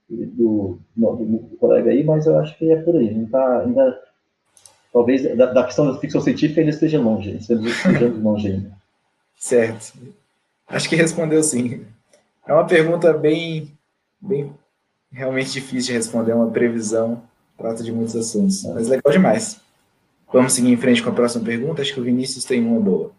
[0.10, 3.14] do, do, do, colega aí, mas eu acho que é por aí.
[3.14, 4.00] Não tá, ainda,
[4.94, 8.72] talvez da, da questão da ficção científica ainda esteja longe, estejamos longe ainda.
[9.36, 9.94] Certo.
[10.68, 11.86] Acho que respondeu sim.
[12.48, 13.72] É uma pergunta bem,
[14.22, 14.52] bem
[15.12, 17.22] realmente difícil de responder, é uma previsão,
[17.58, 19.60] trata de muitos assuntos, mas legal demais.
[20.32, 21.82] Vamos seguir em frente com a próxima pergunta?
[21.82, 23.12] Acho que o Vinícius tem uma boa.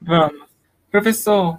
[0.00, 0.50] Vamos.
[0.90, 1.58] Professor,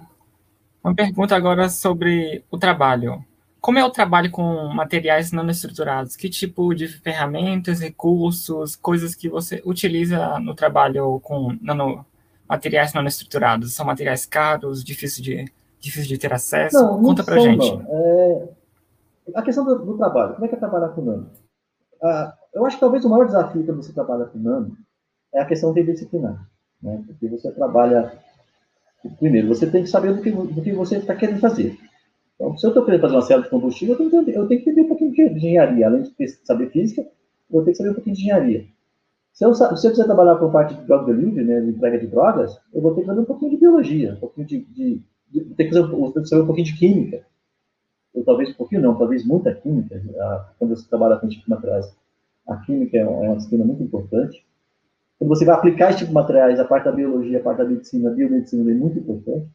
[0.84, 3.24] uma pergunta agora sobre o trabalho.
[3.60, 6.16] Como é o trabalho com materiais nanoestruturados?
[6.16, 12.04] Que tipo de ferramentas, recursos, coisas que você utiliza no trabalho com nano,
[12.48, 13.72] materiais nanoestruturados?
[13.72, 16.76] São materiais caros, difíceis de, difícil de ter acesso?
[16.76, 17.80] Não, Conta pra são, gente.
[17.88, 18.48] É...
[19.36, 21.30] A questão do, do, trabalho, como é que é trabalhar com nano?
[22.02, 24.76] Ah, eu acho que talvez o maior desafio quando você trabalha com nano
[25.34, 26.46] é a questão interdisciplinar.
[26.82, 27.02] Né?
[27.06, 28.12] Porque você trabalha.
[29.18, 31.76] Primeiro, você tem que saber do que, do que você está querendo fazer.
[32.34, 34.62] Então, se eu estou querendo fazer uma célula de combustível, eu tenho, que, eu tenho
[34.62, 35.86] que entender um pouquinho de engenharia.
[35.86, 38.66] Além de saber física, eu tenho que saber um pouquinho de engenharia.
[39.32, 42.06] Se eu, se eu quiser trabalhar com parte de drug delivery, né, de entrega de
[42.06, 45.40] drogas, eu vou ter que saber um pouquinho de biologia, um pouquinho de, de, de
[45.54, 47.24] ter que saber um pouquinho de química.
[48.14, 50.02] Ou talvez um pouquinho não, talvez muita química.
[50.20, 51.96] A, quando você trabalha com tipo de materiais,
[52.48, 54.44] a química é uma disciplina muito importante.
[55.18, 57.64] Quando você vai aplicar esse tipo de materiais, a parte da biologia, a parte da
[57.64, 59.46] medicina, a biomedicina é muito importante.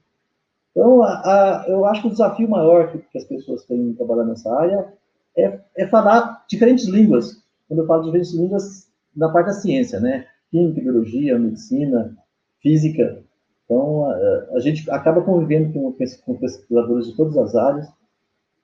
[0.72, 3.94] Então, a, a, eu acho que o desafio maior que, que as pessoas têm em
[3.94, 4.94] trabalhar nessa área
[5.36, 7.44] é, é, falar diferentes línguas.
[7.68, 10.28] Quando eu falo diferentes línguas, na parte da ciência, né?
[10.52, 12.16] Química, biologia, medicina,
[12.62, 13.24] física.
[13.66, 14.16] Então, a,
[14.54, 15.92] a gente acaba convivendo com,
[16.26, 17.88] com, pesquisadores de todas as áreas.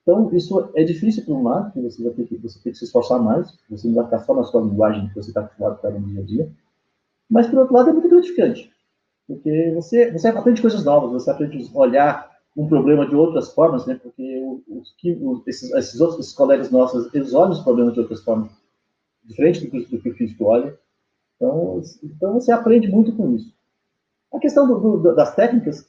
[0.04, 2.78] Então, isso é difícil por um lado, porque você vai ter que, você tem que
[2.78, 5.80] se esforçar mais, você não vai ficar só na sua linguagem que você está acostumado
[5.82, 6.52] a no dia a dia.
[7.28, 8.70] Mas, por outro lado, é muito gratificante.
[9.26, 13.86] Porque você, você aprende coisas novas, você aprende a olhar um problema de outras formas,
[13.86, 13.98] né?
[14.00, 18.22] Porque os, os, esses, esses outros esses colegas nossos, eles olham os problemas de outras
[18.22, 18.52] formas,
[19.24, 20.78] diferente do que, do que o físico olha.
[21.36, 23.52] Então, então, você aprende muito com isso.
[24.32, 25.88] A questão do, do, das técnicas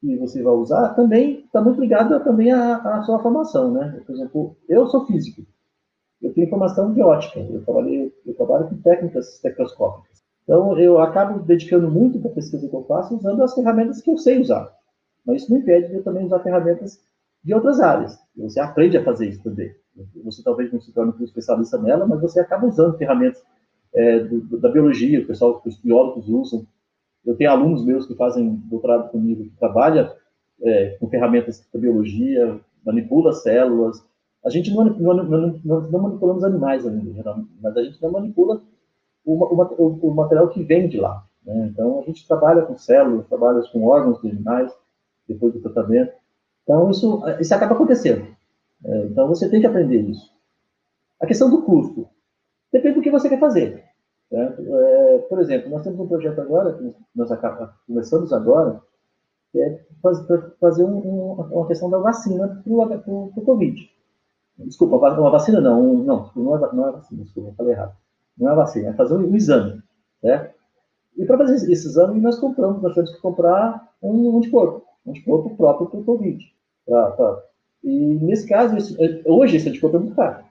[0.00, 4.02] que você vai usar também está muito ligada também à, à, sua formação, né?
[4.06, 5.42] Por exemplo, eu sou físico,
[6.22, 10.20] eu tenho formação de ótica, eu, trabalhei, eu trabalho com técnicas espectroscópicas.
[10.44, 14.10] Então, eu acabo dedicando muito para a pesquisa que eu faço usando as ferramentas que
[14.10, 14.74] eu sei usar.
[15.24, 17.00] Mas isso não impede de eu também usar ferramentas
[17.44, 18.18] de outras áreas.
[18.36, 19.72] Você aprende a fazer isso também.
[20.24, 23.42] Você talvez não se torne um especialista nela, mas você acaba usando ferramentas
[23.94, 26.66] é, do, da biologia, o pessoal, os biólogos usam.
[27.24, 30.10] Eu tenho alunos meus que fazem doutorado comigo, que trabalham
[30.62, 34.04] é, com ferramentas da biologia, manipula células.
[34.44, 38.60] A gente não, não, não, não manipulamos animais ainda, mas a gente não manipula
[39.24, 41.24] o, o, o material que vem de lá.
[41.44, 41.70] Né?
[41.72, 44.72] Então, a gente trabalha com células, trabalha com órgãos de animais,
[45.28, 46.12] depois do tratamento.
[46.62, 48.26] Então, isso, isso acaba acontecendo.
[48.84, 50.32] É, então, você tem que aprender isso.
[51.20, 52.08] A questão do custo.
[52.72, 53.84] Depende do que você quer fazer.
[54.30, 54.54] Né?
[54.58, 57.30] É, por exemplo, nós temos um projeto agora, que nós
[57.86, 58.80] começamos agora,
[59.52, 59.84] que é
[60.60, 63.90] fazer um, um, uma questão da vacina para o Covid.
[64.58, 67.94] Desculpa, uma vacina não, um, não, não é, não é vacina, desculpa, falei errado
[68.40, 69.82] não é vacina, é fazer um exame,
[70.22, 70.50] né?
[71.16, 75.56] E para fazer esse exame, nós compramos, nós tivemos que comprar um anticorpo, um anticorpo
[75.56, 76.42] próprio para o Covid.
[76.86, 77.42] Pra, pra,
[77.84, 77.90] e
[78.22, 80.44] nesse caso, esse, hoje esse anticorpo é muito caro.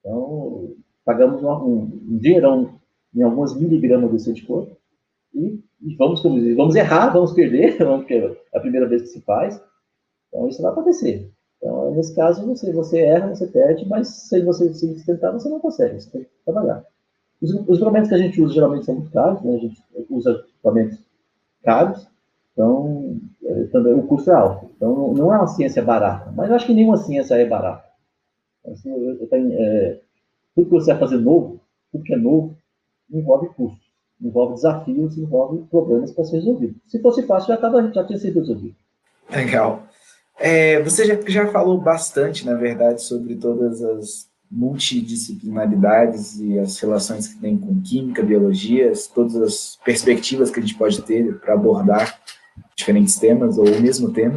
[0.00, 2.79] Então, pagamos um, um dinheirão
[3.14, 4.76] em algumas miligramas desse anticorpo
[5.34, 9.60] e, e vamos, vamos errar, vamos perder, porque é a primeira vez que se faz.
[10.28, 11.30] Então, isso vai acontecer.
[11.58, 15.60] Então, nesse caso, você, você erra, você perde, mas se você se tentar, você não
[15.60, 16.84] consegue, você tem que trabalhar.
[17.40, 19.54] Os, os equipamentos que a gente usa geralmente são muito caros, né?
[19.54, 20.98] a gente usa equipamentos
[21.62, 22.08] caros,
[22.52, 24.70] então é, também o custo é alto.
[24.76, 27.84] Então não é uma ciência barata, mas eu acho que nenhuma ciência é barata.
[28.66, 30.00] Assim, eu, eu tenho, é,
[30.54, 31.60] tudo que você vai fazer novo,
[31.92, 32.56] tudo que é novo,
[33.12, 33.86] envolve custos,
[34.20, 36.76] envolve desafios, envolve problemas para ser resolvidos.
[36.86, 38.74] Se fosse fácil, já, tava, já tinha sido resolvido.
[39.30, 39.82] Legal.
[40.38, 47.28] É, você já, já falou bastante, na verdade, sobre todas as multidisciplinaridades e as relações
[47.28, 52.18] que tem com química, biologia, todas as perspectivas que a gente pode ter para abordar
[52.74, 54.36] diferentes temas ou o mesmo tema.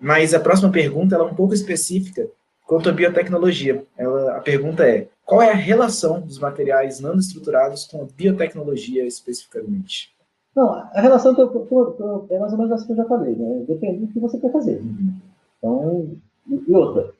[0.00, 2.26] Mas a próxima pergunta é um pouco específica
[2.70, 3.84] quanto à biotecnologia.
[3.98, 10.14] Ela, a pergunta é: qual é a relação dos materiais nanoestruturados com a biotecnologia especificamente?
[10.54, 13.04] Não, a relação que eu, que eu, é mais ou menos essa que eu já
[13.06, 13.64] falei, né?
[13.66, 14.80] Depende do que você quer fazer.
[14.80, 15.12] Uhum.
[15.58, 16.10] Então,
[16.48, 17.10] e outra,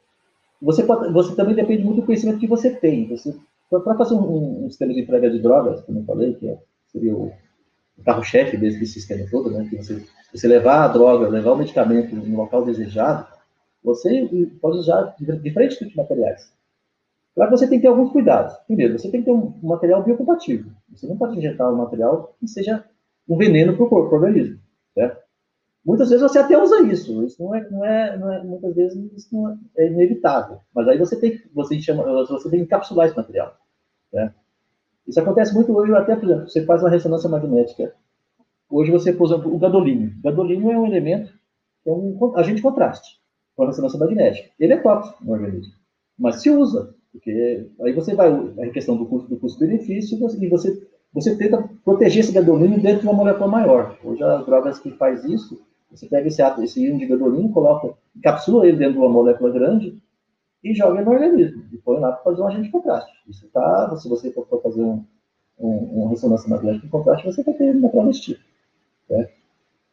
[0.63, 3.09] você, pode, você também depende muito do conhecimento que você tem.
[3.09, 3.35] Você,
[3.69, 6.59] para fazer um, um, sistema de entrega de drogas, como eu falei, que é,
[6.93, 7.33] seria o,
[8.05, 9.67] carro-chefe desse sistema todo, né?
[9.69, 13.27] Que você, você levar a droga, levar o medicamento no local desejado,
[13.83, 14.29] você
[14.61, 16.53] pode usar diferentes tipos de materiais.
[17.35, 18.55] Claro que você tem que ter alguns cuidados.
[18.67, 20.71] Primeiro, você tem que ter um material biocompatível.
[20.91, 22.85] Você não pode injetar um material que seja
[23.29, 24.59] um veneno para o corpo, para o organismo,
[24.95, 25.23] certo?
[25.85, 29.13] Muitas vezes você até usa isso, isso não é, não é, não é muitas vezes
[29.17, 32.67] isso não é, é, inevitável, mas aí você tem que, você chama, você tem que
[32.67, 33.57] encapsular esse material,
[34.13, 34.35] né?
[35.09, 37.95] Isso acontece muito hoje, até, por exemplo, você faz uma ressonância magnética,
[38.69, 41.33] hoje você, por exemplo, o gadolínio, o gadolínio é um elemento,
[41.87, 43.20] é um agente contraste
[43.61, 45.75] com a ressonância magnética, ele é tóxico no organismo,
[46.19, 50.89] mas se usa, porque aí você vai, a questão do custo do custo-benefício, e você,
[51.13, 53.99] você tenta proteger esse gadolínio dentro de uma molécula maior.
[54.03, 58.67] Hoje as drogas que faz isso, você pega esse, esse íon de gadolínio, coloca, encapsula
[58.67, 60.01] ele dentro de uma molécula grande
[60.65, 61.63] e joga no organismo.
[61.71, 63.13] E põe lá para fazer um agente contraste.
[63.29, 65.05] Isso tá, se você for fazer um,
[65.59, 68.41] um, uma ressonância magnética de contraste, você vai ter ele material desse tipo.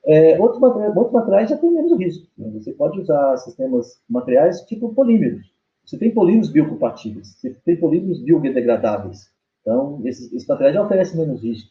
[0.07, 2.25] É, outros, outros materiais já tem menos risco.
[2.37, 2.49] Né?
[2.51, 5.51] Você pode usar sistemas materiais tipo polímeros.
[5.85, 9.29] Você tem polímeros biocompatíveis, você tem polímeros biodegradáveis.
[9.61, 11.69] Então, esses, esses materiais já oferecem menos risco.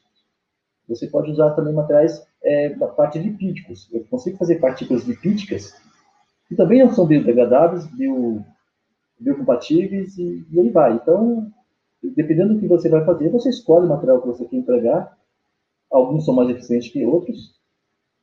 [0.87, 3.89] Você pode usar também materiais é, da parte lipídicos.
[3.93, 5.75] Eu consigo fazer partículas lipídicas
[6.47, 8.45] que também não são biodegradáveis, bio,
[9.19, 10.95] biocompatíveis e, e aí vai.
[10.95, 11.51] Então,
[12.03, 15.17] dependendo do que você vai fazer, você escolhe o material que você quer entregar.
[15.91, 17.56] Alguns são mais eficientes que outros.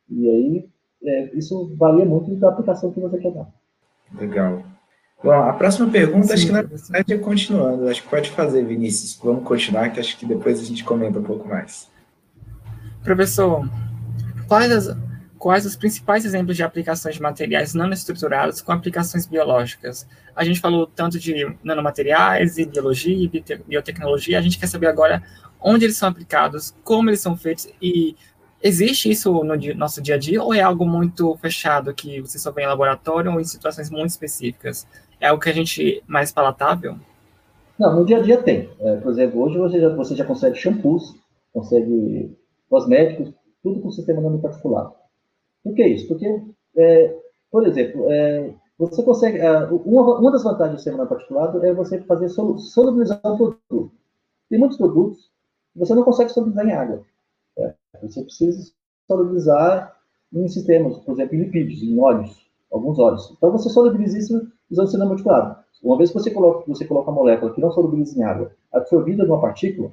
[0.10, 0.70] E aí,
[1.04, 3.48] é, isso varia muito da aplicação que você quer dar.
[4.20, 4.64] Legal.
[5.24, 7.88] Bom, a próxima pergunta, Sim, acho que na verdade é continuando.
[7.88, 9.18] Acho que pode fazer, Vinícius.
[9.24, 11.90] Vamos continuar, que acho que depois a gente comenta um pouco mais.
[13.04, 13.68] Professor,
[14.48, 14.98] quais, as,
[15.38, 20.06] quais os principais exemplos de aplicações de materiais nanoestruturados com aplicações biológicas?
[20.36, 25.24] A gente falou tanto de nanomateriais, e biologia e biotecnologia, a gente quer saber agora
[25.62, 28.16] onde eles são aplicados, como eles são feitos e
[28.64, 32.52] existe isso no nosso dia a dia ou é algo muito fechado que você só
[32.52, 34.88] vê em laboratório ou em situações muito específicas?
[35.20, 36.96] É algo que a gente mais palatável?
[37.78, 38.70] Não, no dia a dia tem.
[38.80, 41.16] É, por exemplo, hoje você já, você já consegue shampoos,
[41.52, 42.36] consegue
[42.70, 44.94] cosméticos, tudo com sistema nanoparticulado.
[45.64, 46.08] Por que isso?
[46.08, 46.42] Porque,
[46.78, 47.16] é,
[47.52, 49.40] por exemplo, é, você consegue.
[49.40, 53.92] É, uma, uma, das vantagens do sistema nanoparticulado é você fazer solubilizar o produto.
[54.50, 55.32] Tem muitos produtos
[55.74, 57.04] que você não consegue solubilizar em água.
[57.58, 58.72] É, você precisa
[59.08, 59.96] solubilizar
[60.34, 63.32] em sistemas, por exemplo, em lipídios, em óleos, alguns óleos.
[63.38, 65.64] Então você solubiliza isso usando sistema particulado.
[65.84, 69.26] Uma vez que você coloca, você coloca a molécula que não solubiliza em água, absorvida
[69.26, 69.92] numa partícula,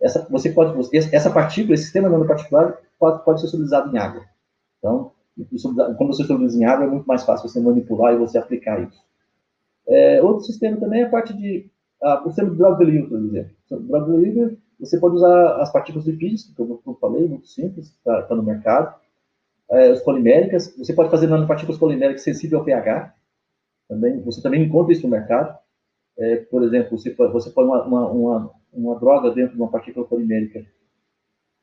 [0.00, 4.24] essa, você pode, essa partícula, esse sistema nanoparticular, pode, pode ser solubilizado em água.
[4.78, 5.12] Então,
[5.96, 9.00] quando você solubiliza em água, é muito mais fácil você manipular e você aplicar isso.
[9.86, 11.70] É, outro sistema também é a parte de.
[12.02, 13.50] o sistema de drug delivery, por exemplo.
[13.70, 17.88] O drug delivery, você pode usar as partículas lipídicas, que eu, eu falei, muito simples,
[17.88, 18.94] está tá no mercado.
[19.70, 23.14] É, as poliméricas, você pode fazer nanopartículas poliméricas sensíveis ao pH.
[23.88, 25.56] Também, você também encontra isso no mercado.
[26.18, 30.06] É, por exemplo, você, você põe uma, uma, uma uma droga dentro de uma partícula
[30.06, 30.64] polimérica.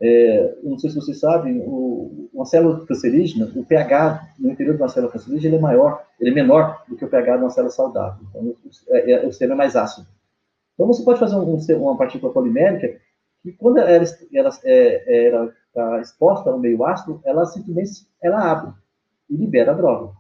[0.01, 4.82] É, não sei se vocês sabem, o, uma célula cancerígena, o pH no interior de
[4.82, 7.71] uma célula cancerígena é maior, ele é menor do que o pH de uma célula
[7.71, 8.25] saudável.
[8.29, 8.55] Então,
[8.89, 10.08] é, é, o sistema é mais ácido.
[10.73, 12.97] Então, você pode fazer um, uma partícula polimérica
[13.41, 18.73] que, quando ela está é, tá exposta ao meio ácido, ela simplesmente ela abre
[19.30, 20.13] e libera a droga.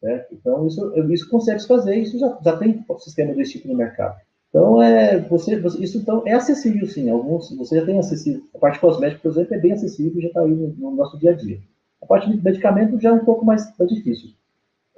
[0.00, 0.34] Certo?
[0.34, 4.20] Então, isso, isso consegue fazer, isso já, já tem sistema desse tipo no mercado.
[4.48, 7.08] Então, é, você, você, isso então, é acessível, sim.
[7.08, 8.42] Alguns, você já tem acessível.
[8.54, 11.18] A parte cosmética, por exemplo, é bem acessível e já está aí no, no, nosso
[11.18, 11.58] dia a dia.
[12.02, 14.30] A parte de medicamento já é um pouco mais, mais difícil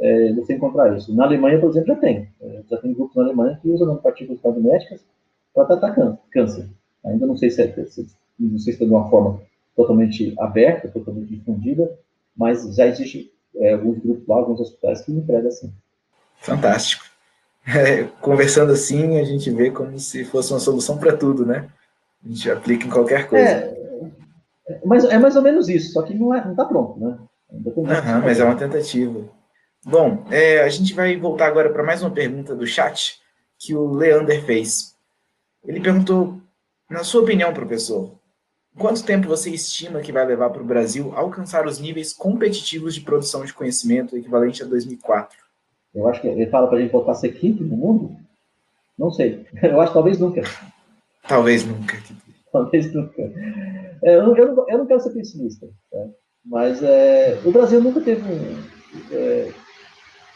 [0.01, 1.15] é, você encontrar isso.
[1.15, 2.29] Na Alemanha, por exemplo, já tem.
[2.41, 5.05] É, já tem grupos na Alemanha que usam partículas magnéticas
[5.55, 6.69] para tratar câncer.
[7.05, 8.07] Ainda não sei se, é, se,
[8.39, 9.41] não sei se é de uma forma
[9.77, 11.99] totalmente aberta, totalmente difundida,
[12.37, 15.73] mas já existe é, alguns grupos lá, alguns hospitais que entregam assim.
[16.41, 17.05] Fantástico
[17.67, 21.69] é, conversando assim, a gente vê como se fosse uma solução para tudo, né?
[22.25, 23.45] A gente aplica em qualquer coisa.
[23.45, 27.19] É, mas é mais ou menos isso, só que não está é, pronto, né?
[28.23, 29.25] Mas é uma tentativa.
[29.85, 33.21] Bom, é, a gente vai voltar agora para mais uma pergunta do chat
[33.59, 34.95] que o Leander fez.
[35.65, 36.41] Ele perguntou,
[36.95, 38.13] na sua opinião, professor,
[38.79, 43.01] quanto tempo você estima que vai levar para o Brasil alcançar os níveis competitivos de
[43.01, 45.37] produção de conhecimento equivalente a 2004?
[45.93, 48.17] Eu acho que ele fala para a gente voltar a ser quinto no mundo?
[48.97, 49.45] Não sei.
[49.61, 50.43] Eu acho que talvez nunca.
[51.27, 51.97] Talvez nunca.
[52.53, 53.23] Talvez nunca.
[54.01, 56.07] É, eu, eu, não, eu, não, quero ser pessimista, tá?
[56.45, 58.63] mas é, o Brasil nunca teve um.
[59.11, 59.51] É,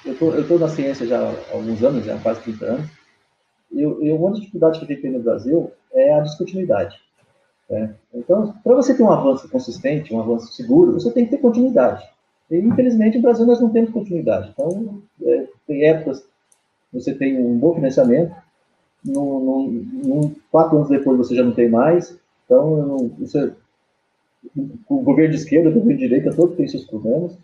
[0.04, 2.90] eu estou na ciência já há alguns anos, já há quase 30 anos,
[3.72, 6.98] e, e uma das dificuldades que a gente tem no Brasil é a descontinuidade.
[7.68, 7.94] Né?
[8.14, 12.04] Então, para você ter um avanço consistente, um avanço seguro, você tem que ter continuidade.
[12.50, 14.50] E, infelizmente, no Brasil nós não temos continuidade.
[14.54, 16.24] Então, é, tem épocas
[16.92, 18.34] você tem um bom financiamento,
[19.04, 22.18] no, quatro anos depois você já não tem mais.
[22.44, 23.10] Então,
[24.88, 27.36] o governo de esquerda, o governo de direita, todos têm seus problemas.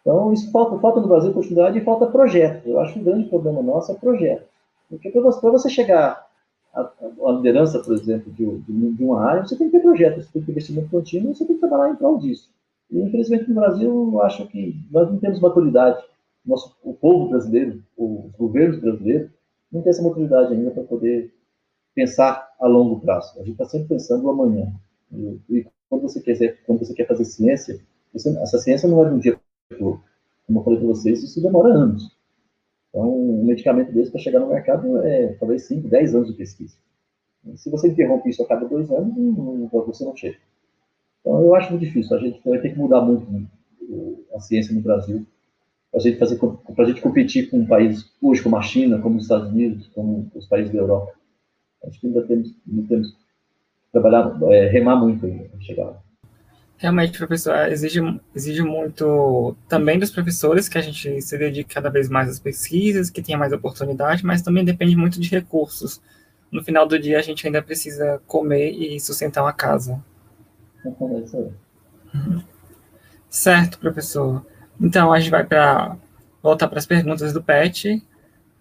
[0.00, 2.66] Então, isso falta, falta no Brasil continuidade e falta projeto.
[2.66, 4.44] Eu acho que o grande problema nosso é projeto.
[4.92, 6.26] Porque para você, chegar
[6.74, 6.92] à,
[7.36, 10.46] liderança, por exemplo, de, de, uma área, você tem que ter projeto, você tem que
[10.46, 12.50] ter investimento contínuo, você tem que trabalhar em prol disso.
[12.90, 16.04] E, infelizmente, no Brasil, eu acho que nós não temos maturidade.
[16.44, 19.30] Nosso, o povo brasileiro, os governos brasileiros,
[19.72, 21.32] não tem essa maturidade ainda para poder
[21.94, 23.32] pensar a longo prazo.
[23.36, 24.70] A gente está sempre pensando no amanhã.
[25.10, 27.80] E, e, quando você quer, quando você quer fazer ciência,
[28.12, 29.40] você, essa ciência não é de um dia
[30.46, 32.14] como eu falei para vocês, isso demora anos.
[32.92, 36.76] Então, um medicamento desse para chegar no mercado é talvez 5, 10 anos de pesquisa.
[37.56, 39.14] Se você interrompe isso a cada dois anos,
[39.72, 40.36] você não chega.
[41.20, 42.16] Então, eu acho muito difícil.
[42.16, 43.46] A gente vai ter que mudar muito né,
[44.34, 45.26] a ciência no Brasil
[45.90, 46.38] para a gente fazer,
[46.86, 50.46] gente competir com um país hoje como a China, como os Estados Unidos, como os
[50.46, 51.12] países da Europa.
[51.84, 53.18] Acho que ainda temos, ainda temos que
[53.92, 56.02] trabalhar, é, remar muito para chegar lá.
[56.82, 58.00] Realmente, professor, exige,
[58.34, 63.08] exige muito também dos professores que a gente se dedique cada vez mais às pesquisas,
[63.08, 66.02] que tenha mais oportunidade, mas também depende muito de recursos.
[66.50, 70.02] No final do dia, a gente ainda precisa comer e sustentar uma casa.
[73.30, 74.44] Certo, professor.
[74.80, 75.96] Então, a gente vai para
[76.42, 78.04] voltar para as perguntas do PET.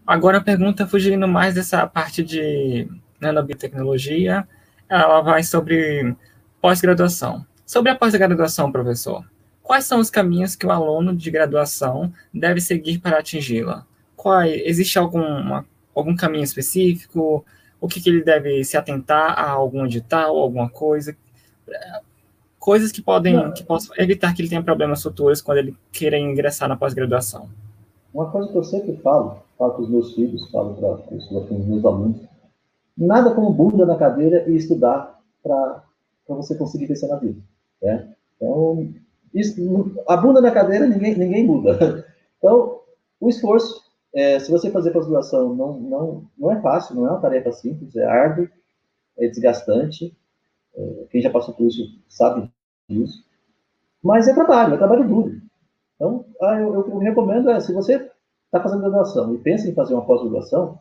[0.06, 2.88] Agora, a pergunta fugindo mais dessa parte de
[3.20, 4.48] nanobiotecnologia,
[4.88, 6.16] ela vai sobre
[6.62, 7.50] pós-graduação.
[7.72, 9.24] Sobre a pós-graduação, professor,
[9.64, 13.88] quais são os caminhos que o aluno de graduação deve seguir para atingi-la?
[14.66, 15.66] Existe alguma,
[15.96, 17.46] algum caminho específico?
[17.80, 21.16] O que, que ele deve se atentar a algum edital, alguma coisa?
[22.60, 26.68] Coisas que podem, que possam evitar que ele tenha problemas futuros quando ele queira ingressar
[26.68, 27.48] na pós-graduação.
[28.14, 31.32] Uma coisa que eu sempre falo, falo para os meus filhos, falo para os
[31.70, 32.18] meus alunos,
[32.98, 35.86] nada como bunda na cadeira e estudar para
[36.28, 37.40] você conseguir crescer na vida.
[37.82, 38.14] Né?
[38.36, 38.94] Então,
[39.34, 39.62] isso,
[40.08, 42.06] a bunda na cadeira ninguém, ninguém muda.
[42.38, 42.82] Então,
[43.20, 43.84] o esforço,
[44.16, 47.96] é, se você fazer pós-graduação, não, não, não é fácil, não é uma tarefa simples,
[47.96, 48.50] é árduo,
[49.16, 50.18] é desgastante.
[50.76, 52.52] É, quem já passou por isso sabe
[52.90, 53.24] disso.
[54.02, 55.42] Mas é trabalho, é trabalho duro.
[55.96, 58.10] Então, ah, eu, eu, eu recomendo é, se você
[58.46, 60.80] está fazendo graduação e pensa em fazer uma pós-graduação,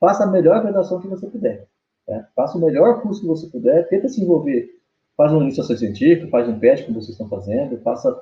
[0.00, 1.68] faça a melhor graduação que você puder.
[2.08, 2.26] Né?
[2.34, 4.70] Faça o melhor curso que você puder, tenta se envolver
[5.16, 8.20] faz uma iniciação científica, faz um PET, como vocês estão fazendo, faça...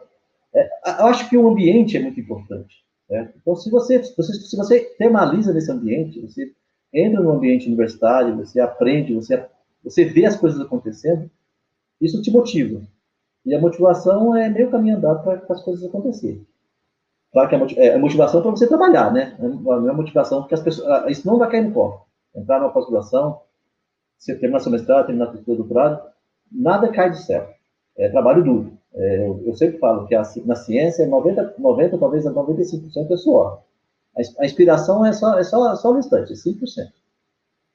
[0.54, 0.68] É,
[1.00, 2.82] eu acho que o ambiente é muito importante.
[3.08, 3.38] Certo?
[3.40, 6.52] Então, se você, se você, temaliza nesse ambiente, você
[6.92, 9.44] entra no ambiente universitário, você aprende, você,
[9.82, 11.30] você vê as coisas acontecendo,
[12.00, 12.80] isso te motiva.
[13.44, 16.46] E a motivação é meio caminho andado para as coisas acontecerem.
[17.32, 19.36] Claro que a, é, a motivação é para você trabalhar, né?
[19.38, 22.06] Não é motivação porque as pessoas, isso não vai cair no copo.
[22.34, 23.40] Entrar numa pós-graduação,
[24.18, 26.11] você terminar seu mestrado, terminar seu doutorado,
[26.52, 27.48] nada cai do céu.
[27.96, 28.78] É trabalho duro.
[28.94, 33.62] É, eu, eu, sempre falo que a, na ciência, 90, 90 talvez 95% é suor.
[34.16, 36.92] A, a, inspiração é só, é só, só instante, é 5%.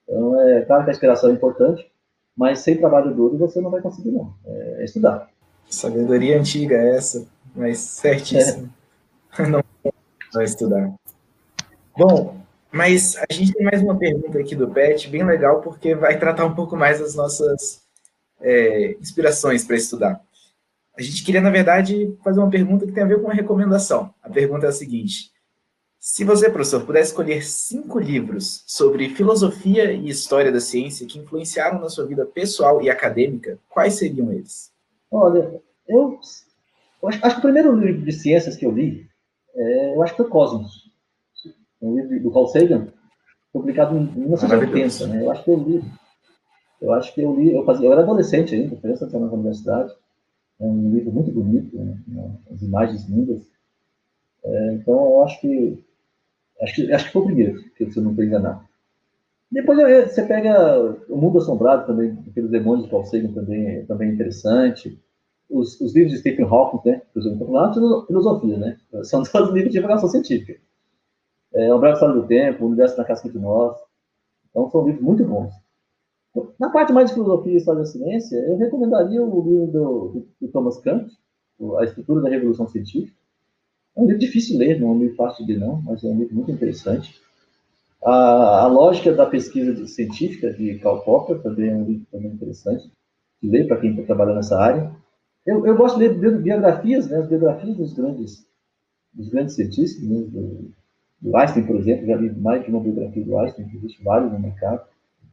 [0.04, 1.92] Então, é claro que a inspiração é importante,
[2.36, 4.34] mas sem trabalho duro você não vai conseguir, não.
[4.46, 5.30] É, é estudar.
[5.70, 8.72] Sabedoria antiga é essa, mas certíssimo.
[8.74, 8.78] É.
[9.48, 9.62] Não
[10.34, 10.94] vai estudar.
[11.96, 12.38] Bom,
[12.72, 16.46] mas a gente tem mais uma pergunta aqui do Pet, bem legal, porque vai tratar
[16.46, 17.87] um pouco mais das nossas
[18.42, 20.22] é, inspirações para estudar.
[20.98, 24.14] A gente queria, na verdade, fazer uma pergunta que tem a ver com uma recomendação.
[24.22, 25.32] A pergunta é a seguinte:
[26.00, 31.80] se você, professor, pudesse escolher cinco livros sobre filosofia e história da ciência que influenciaram
[31.80, 34.72] na sua vida pessoal e acadêmica, quais seriam eles?
[35.12, 36.20] Olha, eu,
[37.04, 39.08] acho, acho, que o primeiro livro de ciências que eu li,
[39.56, 40.90] é, eu acho que foi Cosmos,
[41.82, 42.88] um livro do Carl Sagan,
[43.54, 45.08] publicado em 1980.
[45.08, 45.24] Né?
[45.24, 45.84] Eu acho que eu li
[46.82, 49.94] eu acho que eu li, eu, fazia, eu era adolescente ainda, criança na universidade,
[50.60, 51.98] é um livro muito bonito, né,
[52.52, 53.44] as imagens lindas.
[54.44, 55.84] É, então, eu acho que,
[56.62, 58.68] acho que acho que foi o primeiro, se eu não estou enganado.
[59.50, 64.14] Depois você pega O Mundo Assombrado também, aqueles demônios de Paul Sagan também, também é
[64.14, 65.00] interessante.
[65.50, 67.02] Os, os, livros de Stephen Hawking, né?
[67.14, 68.78] Por exemplo, falando filosofia, né?
[69.04, 70.60] São todos livros de divulgação científica.
[71.54, 73.78] É, o Breve História do Tempo, O Universo na Casca de Nós.
[74.50, 75.54] Então, são livros muito bons.
[76.60, 80.48] Na parte mais de filosofia e história da ciência, eu recomendaria o livro do, do,
[80.50, 81.12] Thomas Kant,
[81.80, 83.18] A Estrutura da Revolução Científica.
[83.96, 86.04] É um livro difícil de ler, não é um livro fácil de ler, não, mas
[86.04, 87.20] é um livro muito interessante.
[88.04, 92.92] A, a Lógica da Pesquisa Científica, de Karl Popper, também é um livro também interessante
[93.42, 94.92] de ler para quem está trabalhando nessa área.
[95.46, 98.46] Eu, eu, gosto de ler biografias, né, as biografias dos grandes,
[99.14, 100.72] dos grandes cientistas, né, do,
[101.22, 104.32] do Einstein, por exemplo, já li mais de uma biografia do Einstein, que existe vários
[104.32, 104.86] no mercado.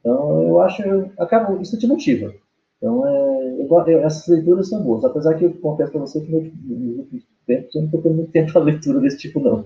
[0.04, 0.82] Então, eu acho,
[1.18, 2.34] acaba, isso te motiva.
[2.76, 6.30] Então, é, eu, eu, essas leituras são boas, apesar que eu confesso para você que
[6.30, 9.64] nos últimos tempos eu não estou tendo muito tempo para leitura desse tipo, não.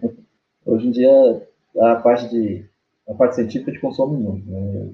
[0.64, 1.42] Hoje em dia,
[1.80, 2.64] a parte, de,
[3.08, 4.48] a parte científica te consome muito.
[4.48, 4.90] Né?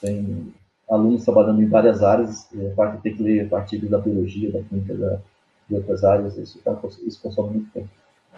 [0.00, 0.54] Tem
[0.88, 4.94] alunos trabalhando em várias áreas, a parte tem que ler artigos da biologia, da química,
[4.94, 5.18] da,
[5.68, 7.88] de outras áreas, isso, tá, isso consome muito tempo.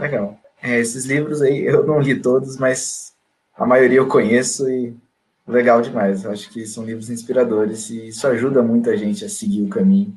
[0.00, 0.38] Legal.
[0.62, 3.12] É, esses livros aí eu não li todos, mas
[3.54, 4.96] a maioria eu conheço e
[5.48, 6.24] legal demais.
[6.24, 10.12] Eu acho que são livros inspiradores e isso ajuda muita gente a seguir o caminho.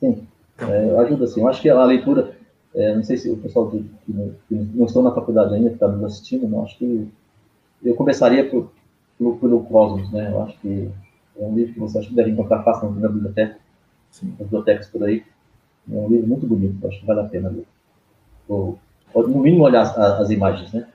[0.00, 1.40] Sim, então, é, ajuda sim.
[1.40, 2.32] Eu acho que a leitura,
[2.74, 5.88] é, não sei se o pessoal que, que, não estão na faculdade ainda, que está
[5.88, 7.08] nos assistindo, não, acho que
[7.84, 8.70] eu começaria por,
[9.18, 10.30] por, pelo Cosmos, né?
[10.30, 10.90] Eu acho que
[11.38, 13.58] é um livro que você acha que deve encontrar fácil na biblioteca,
[14.10, 14.28] sim.
[14.38, 15.22] nas bibliotecas por aí.
[15.90, 17.66] É um livro muito bonito, acho que vale a pena ler.
[18.48, 18.78] Ou,
[19.12, 20.86] ou no mínimo olhar as, as, imagens, né?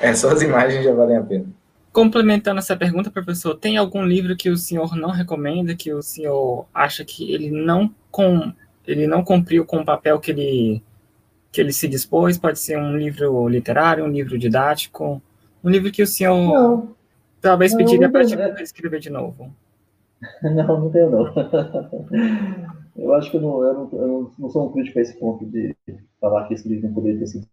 [0.00, 1.46] É, só as imagens já valem a pena.
[1.92, 6.66] Complementando essa pergunta, professor, tem algum livro que o senhor não recomenda, que o senhor
[6.72, 8.52] acha que ele não, com,
[8.86, 10.82] ele não cumpriu com o papel que ele,
[11.50, 12.38] que ele se dispôs?
[12.38, 15.20] Pode ser um livro literário, um livro didático,
[15.62, 16.96] um livro que o senhor não,
[17.42, 18.22] talvez pediria para
[18.62, 19.54] escrever de novo.
[20.40, 21.34] Não, não tenho não.
[22.94, 25.44] Eu acho que eu não, eu não, eu não sou um crítico a esse ponto
[25.44, 25.74] de
[26.20, 27.48] falar que esse livro não poderia ter sido.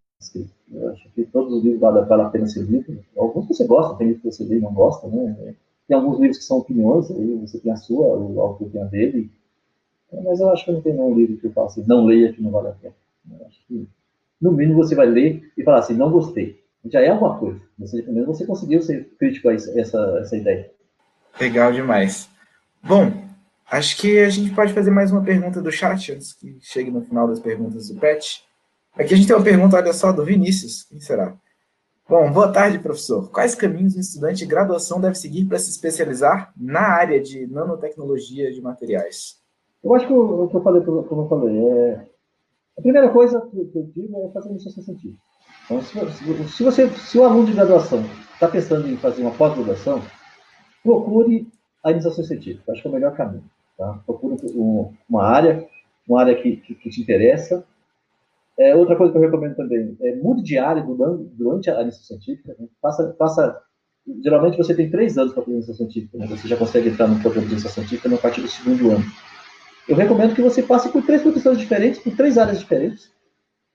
[0.72, 2.96] Eu acho que todos os livros valem, valem a pena ser lidos.
[3.16, 5.54] Alguns você gosta, tem livros que você lê e não gosta, né?
[5.88, 8.84] Tem alguns livros que são opiniões, aí você tem a sua, o autor tem a
[8.84, 9.30] dele.
[10.24, 12.42] Mas eu acho que não tem nenhum livro que eu falo assim, não leia que
[12.42, 12.94] não vale a pena.
[13.30, 13.88] Eu acho que,
[14.40, 16.60] no mínimo, você vai ler e falar assim, não gostei.
[16.86, 17.60] Já é alguma coisa.
[17.78, 20.70] Você, pelo menos você conseguiu ser crítico a essa, essa ideia.
[21.40, 22.28] Legal demais.
[22.82, 23.12] Bom,
[23.70, 27.02] acho que a gente pode fazer mais uma pergunta do chat antes que chegue no
[27.02, 28.44] final das perguntas do PET.
[28.94, 30.84] Aqui a gente tem uma pergunta, olha só, do Vinícius.
[30.84, 31.36] Quem será?
[32.08, 33.30] Bom, boa tarde, professor.
[33.30, 38.52] Quais caminhos um estudante de graduação deve seguir para se especializar na área de nanotecnologia
[38.52, 39.40] de materiais?
[39.82, 42.06] Eu acho que o, que eu falei, como eu falei, é...
[42.76, 45.22] a primeira coisa que eu digo é fazer iniciação científica.
[45.64, 45.80] Então,
[46.48, 50.02] se, você, se o aluno de graduação está pensando em fazer uma pós-graduação,
[50.82, 51.46] procure
[51.84, 52.72] a iniciação científica.
[52.72, 53.44] Acho que é o melhor caminho.
[53.78, 54.00] Tá?
[54.04, 55.64] Procura um, uma área,
[56.08, 57.64] uma área que, que, que te interessa.
[58.60, 62.54] É, outra coisa que eu recomendo também é mude de área durante a iniciação científica.
[62.58, 62.68] Né?
[62.82, 63.58] Faça, faça,
[64.22, 66.18] geralmente você tem três anos para fazer iniciação científica.
[66.18, 66.26] Né?
[66.26, 69.04] Você já consegue entrar no programa de iniciação científica a partir do segundo ano.
[69.88, 73.10] Eu recomendo que você passe por três professores diferentes, por três áreas diferentes,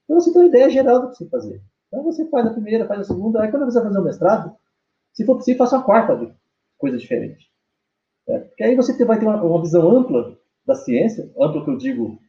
[0.07, 1.61] para você ter uma ideia geral do que você fazer.
[1.87, 4.55] Então você faz a primeira, faz a segunda, aí quando você vai fazer o mestrado,
[5.13, 6.35] se for possível, faça a quarta
[6.77, 7.49] coisa diferente.
[8.27, 11.77] É, porque aí você vai ter uma, uma, visão ampla da ciência, ampla que eu
[11.77, 12.19] digo,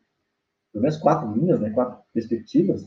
[0.77, 2.87] pelo menos quatro linhas, né, quatro perspectivas,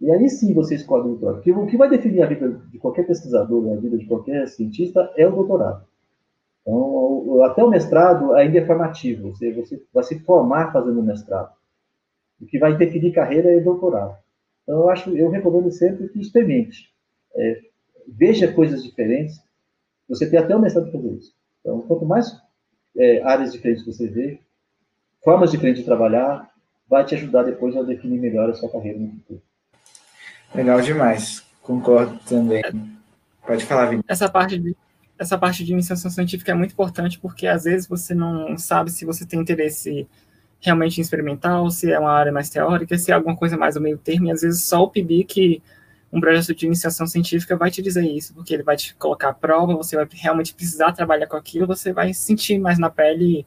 [0.00, 1.36] e aí sim você escolhe o doutorado.
[1.36, 5.12] Porque o que vai definir a vida de qualquer pesquisador, a vida de qualquer cientista,
[5.16, 5.84] é o doutorado.
[6.62, 11.52] Então, até o mestrado ainda é formativo, você, você vai se formar fazendo o mestrado.
[12.40, 14.16] O que vai definir carreira é doutorado.
[14.62, 16.92] Então, eu, acho, eu recomendo sempre que experimente.
[17.34, 17.60] É,
[18.06, 19.42] veja coisas diferentes.
[20.08, 21.34] Você tem até o mestrado para fazer isso.
[21.60, 22.40] Então, quanto mais
[22.96, 24.38] é, áreas diferentes você vê,
[25.24, 26.53] formas diferentes de trabalhar,
[26.88, 29.42] vai te ajudar depois a definir melhor a sua carreira no futuro.
[30.54, 31.44] Legal demais.
[31.62, 32.62] Concordo também.
[33.46, 34.04] Pode falar, Vini.
[34.06, 34.76] Essa parte de
[35.16, 39.04] essa parte de iniciação científica é muito importante porque às vezes você não sabe se
[39.04, 40.08] você tem interesse
[40.60, 43.82] realmente em experimental, se é uma área mais teórica, se é alguma coisa mais ao
[43.82, 45.62] meio termo, e às vezes só o PIBIC
[46.12, 49.34] um projeto de iniciação científica vai te dizer isso, porque ele vai te colocar à
[49.34, 53.44] prova, você vai realmente precisar trabalhar com aquilo, você vai sentir mais na pele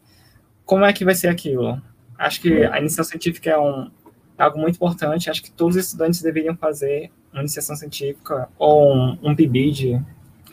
[0.65, 1.81] como é que vai ser aquilo.
[2.17, 3.89] Acho que a iniciação científica é um,
[4.37, 9.17] algo muito importante, acho que todos os estudantes deveriam fazer uma iniciação científica ou um,
[9.23, 10.01] um PIBID,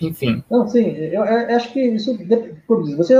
[0.00, 0.42] enfim.
[0.50, 2.16] Não, sim, eu, eu acho que isso,
[2.96, 3.14] você,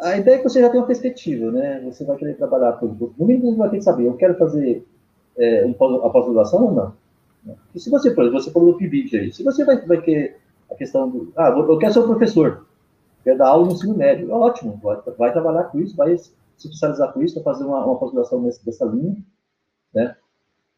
[0.00, 1.80] a ideia é que você já tem uma perspectiva, né?
[1.84, 4.86] Você vai querer trabalhar por, no mínimo você vai ter que saber, eu quero fazer
[5.38, 5.70] é, um,
[6.04, 7.00] a pós-graduação ou não?
[7.74, 10.36] E se você, por exemplo, você falou do PIBID aí, se você vai, vai ter
[10.70, 12.66] a questão do, ah, eu quero ser um professor,
[13.24, 16.16] quero dar aula no ensino médio, ótimo, vai, vai trabalhar com isso, vai
[16.60, 18.42] se especializar com isso, fazer uma, uma pós-graduação
[18.92, 19.24] linha,
[19.94, 20.16] né?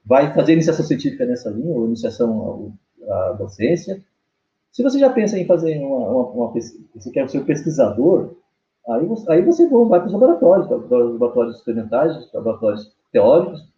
[0.04, 2.72] vai fazer iniciação científica nessa linha, ou iniciação
[3.08, 4.02] à, docência.
[4.70, 6.52] Se você já pensa em fazer uma, uma, uma
[6.94, 8.34] você quer ser um pesquisador,
[8.88, 13.70] aí você, aí você vai para os laboratórios, para os laboratórios experimentais, laboratórios teóricos,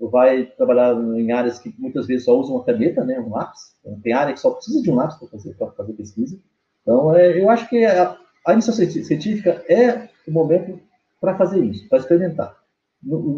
[0.00, 3.74] vai trabalhar em áreas que muitas vezes só usam uma caneta, né, um lápis.
[3.80, 6.38] Então, tem área que só precisa de um lápis para fazer, fazer pesquisa.
[6.82, 10.80] Então, é, eu acho que a, a iniciação científica é o momento
[11.20, 12.56] para fazer isso, para experimentar.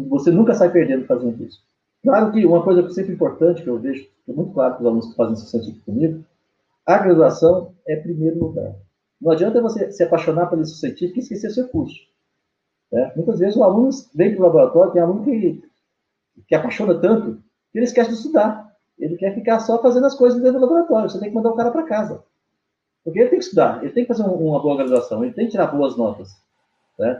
[0.09, 1.59] Você nunca sai perdendo fazendo isso.
[2.03, 4.87] Claro que uma coisa sempre importante que eu vejo, que é muito claro para os
[4.87, 6.25] alunos que fazem iniciação científica comigo,
[6.85, 8.75] a graduação é primeiro lugar.
[9.21, 11.99] Não adianta você se apaixonar iniciação científica e esquecer seu curso.
[12.91, 13.11] Né?
[13.15, 15.63] Muitas vezes o aluno vem para o laboratório, tem aluno que,
[16.47, 18.75] que apaixona tanto que ele esquece de estudar.
[18.97, 21.09] Ele quer ficar só fazendo as coisas dentro do laboratório.
[21.09, 22.23] Você tem que mandar o cara para casa.
[23.03, 25.51] Porque ele tem que estudar, ele tem que fazer uma boa graduação, ele tem que
[25.51, 26.35] tirar boas notas.
[26.99, 27.19] Né?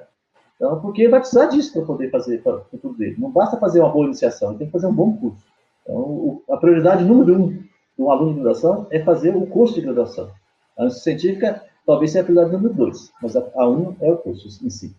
[0.61, 3.15] Então, porque vai precisar disso para poder fazer para tudo dele.
[3.17, 5.43] Não basta fazer uma boa iniciação, ele tem que fazer um bom curso.
[5.81, 9.73] Então, o, a prioridade número um de um aluno de graduação é fazer o curso
[9.73, 10.29] de graduação.
[10.77, 14.63] A científica talvez seja a prioridade número dois, mas a, a um é o curso
[14.63, 14.95] em si.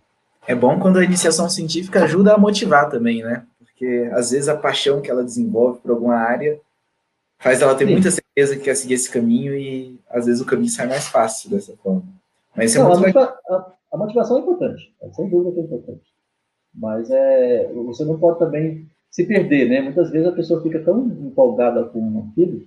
[0.49, 3.47] É bom quando a iniciação científica ajuda a motivar também, né?
[3.61, 6.59] Porque às vezes a paixão que ela desenvolve por alguma área
[7.39, 7.93] faz ela ter Sim.
[7.93, 11.51] muita certeza que quer seguir esse caminho e às vezes o caminho sai mais fácil
[11.51, 12.03] dessa forma.
[12.57, 16.03] Mas Não, é muito a, a, motivação é importante, é, sem dúvida que é importante.
[16.75, 19.81] Mas é, você não pode também se perder, né?
[19.81, 22.67] Muitas vezes a pessoa fica tão empolgada com aquilo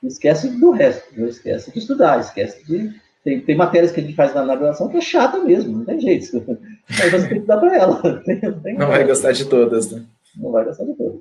[0.00, 1.28] que esquece do resto, né?
[1.28, 2.92] esquece de estudar, esquece de.
[3.22, 6.00] Tem, tem matérias que a gente faz na, graduação que é chata mesmo, não tem
[6.00, 6.36] jeito.
[7.00, 8.02] Aí você tem que dar para ela.
[8.24, 10.04] Tem, tem não vai gostar de todas, né?
[10.36, 11.20] Não vai gostar de todas.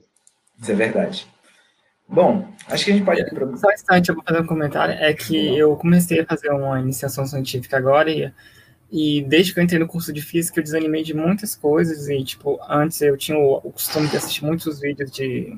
[0.60, 1.28] Isso é verdade.
[2.08, 3.22] Bom, acho que a gente pode.
[3.58, 4.96] Só um instante, eu vou fazer um comentário.
[4.96, 8.32] É que eu comecei a fazer uma iniciação científica agora e,
[8.92, 12.10] e desde que eu entrei no curso de física eu desanimei de muitas coisas.
[12.10, 15.58] E, tipo, antes eu tinha o, costume de assistir muitos vídeos de,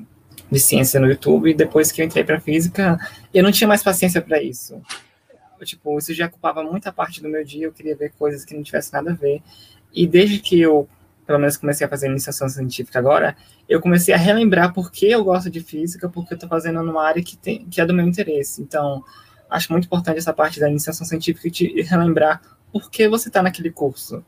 [0.50, 2.96] de ciência no YouTube e depois que eu entrei para física
[3.32, 4.80] eu não tinha mais paciência para isso.
[5.58, 7.66] Eu, tipo, isso já ocupava muita parte do meu dia.
[7.66, 9.42] Eu queria ver coisas que não tivessem nada a ver.
[9.92, 10.88] E desde que eu
[11.26, 13.34] pelo menos comecei a fazer iniciação científica agora,
[13.66, 17.02] eu comecei a relembrar por que eu gosto de física, porque eu estou fazendo numa
[17.02, 18.60] área que, tem, que é do meu interesse.
[18.60, 19.02] Então,
[19.48, 22.42] acho muito importante essa parte da iniciação científica e relembrar
[22.74, 24.24] por que você está naquele curso.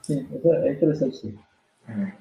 [0.00, 1.38] Sim, é interessante sim.
[1.86, 2.12] É.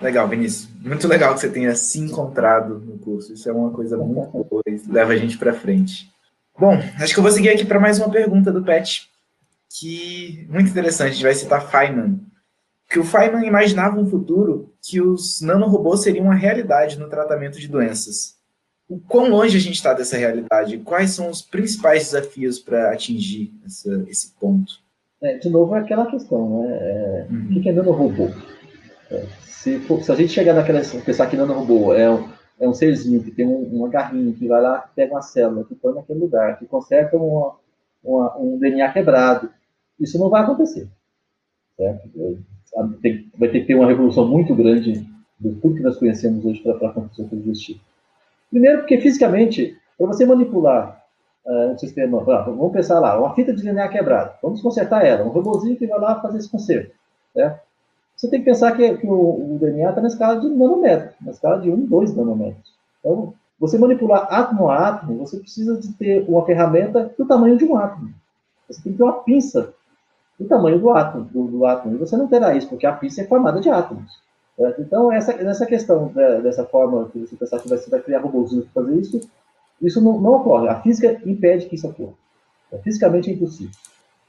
[0.00, 0.68] Legal, Vinícius.
[0.82, 3.32] Muito legal que você tenha se encontrado no curso.
[3.32, 6.12] Isso é uma coisa muito boa e leva a gente para frente.
[6.58, 9.08] Bom, acho que eu vou seguir aqui para mais uma pergunta do Pet
[9.68, 12.20] que muito interessante, a gente vai citar Feynman,
[12.88, 17.68] que o Feynman imaginava um futuro que os nanorobôs seriam uma realidade no tratamento de
[17.68, 18.35] doenças.
[18.88, 20.78] O quão longe a gente está dessa realidade?
[20.78, 24.80] Quais são os principais desafios para atingir essa, esse ponto?
[25.20, 26.78] É, de novo, é aquela questão, né?
[26.80, 27.56] É, uhum.
[27.56, 28.30] O que é nanorobô?
[29.10, 30.80] É, se, for, se a gente chegar naquela.
[31.04, 32.28] pensar que nanorobô é um,
[32.60, 35.74] é um serzinho que tem um, uma garrinha que vai lá, pega uma célula, que
[35.74, 37.56] põe naquele lugar, que conserta uma,
[38.04, 39.50] uma, um DNA quebrado,
[39.98, 40.88] isso não vai acontecer.
[41.76, 42.08] Certo?
[43.02, 45.06] Tem, vai ter que ter uma revolução muito grande
[45.40, 47.80] do tudo que nós conhecemos hoje para acontecer tudo existir.
[48.56, 51.04] Primeiro, porque fisicamente, para você manipular
[51.44, 55.28] uh, um sistema, vamos pensar lá, uma fita de DNA quebrada, vamos consertar ela, um
[55.28, 56.90] robôzinho que vai lá fazer esse conserto.
[57.34, 57.60] Certo?
[58.16, 61.32] Você tem que pensar que, que o, o, DNA está na escala de nanômetro, na
[61.32, 62.72] escala de 1, 2 nanômetros.
[63.00, 67.66] Então, você manipular átomo a átomo, você precisa de ter uma ferramenta do tamanho de
[67.66, 68.08] um átomo.
[68.70, 69.74] Você tem que ter uma pinça
[70.40, 71.94] do tamanho do átomo, do, do átomo.
[71.94, 74.18] E você não terá isso, porque a pista é formada de átomos.
[74.78, 78.66] Então, essa, essa questão né, dessa forma que você pensar que você vai criar robôzinhos
[78.72, 79.20] para fazer isso,
[79.82, 80.68] isso não, não, ocorre.
[80.68, 82.14] A física impede que isso ocorra.
[82.72, 83.72] É, fisicamente é impossível.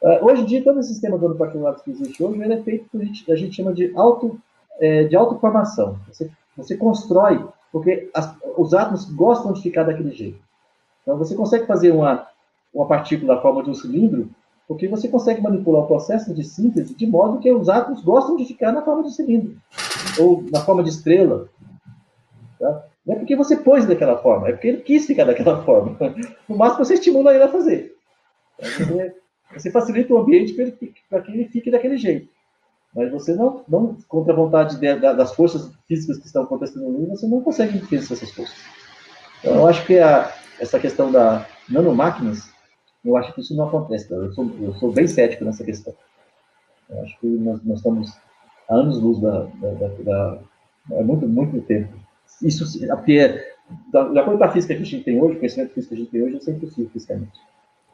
[0.02, 2.90] Uh, hoje em dia, todo esse sistema de particulares que existe hoje, ele é feito
[2.90, 4.40] por a gente, a gente chama de auto
[4.80, 5.98] é, de autoformação.
[6.08, 10.40] Você, você constrói, porque as, os átomos gostam de ficar daquele jeito.
[11.02, 12.28] Então, você consegue fazer uma,
[12.74, 14.30] uma partícula da forma de um cilindro
[14.68, 18.46] porque você consegue manipular o processo de síntese de modo que os átomos gostam de
[18.46, 19.56] ficar na forma de cilindro,
[20.20, 21.48] ou na forma de estrela.
[22.60, 22.86] Tá?
[23.06, 25.98] Não é porque você pôs daquela forma, é porque ele quis ficar daquela forma.
[26.50, 27.96] No máximo, você estimula ele a fazer.
[28.60, 29.16] Você,
[29.54, 30.54] você facilita o ambiente
[31.10, 32.28] para que ele fique daquele jeito.
[32.94, 37.06] Mas você não, não contra a vontade de, das forças físicas que estão acontecendo ali,
[37.06, 38.58] você não consegue vencer essas forças.
[39.40, 42.50] Então, eu acho que a, essa questão da nanomáquinas
[43.08, 44.12] eu acho que isso não acontece.
[44.12, 45.94] Eu sou, eu sou bem cético nessa questão.
[46.90, 48.12] Eu acho que nós, nós estamos
[48.70, 50.40] a anos-luz da, da, da, da,
[50.92, 51.94] É muito, muito tempo.
[52.42, 53.44] Isso, porque,
[53.92, 56.04] de acordo com a física que a gente tem hoje, o conhecimento físico que a
[56.04, 57.40] gente tem hoje, é impossível fisicamente.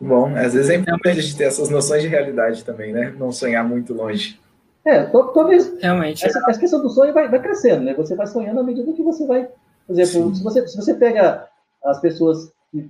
[0.01, 3.16] Bom, às vezes é importante a gente ter essas noções de realidade também, né?
[3.18, 4.39] Não sonhar muito longe.
[4.86, 5.80] É, talvez.
[5.80, 6.26] Realmente.
[6.26, 7.93] Essa, essa questão do sonho vai, vai crescendo, né?
[7.93, 9.47] Você vai sonhando à medida que você vai.
[9.88, 11.47] Por exemplo, se você, se você pega
[11.86, 12.89] as pessoas que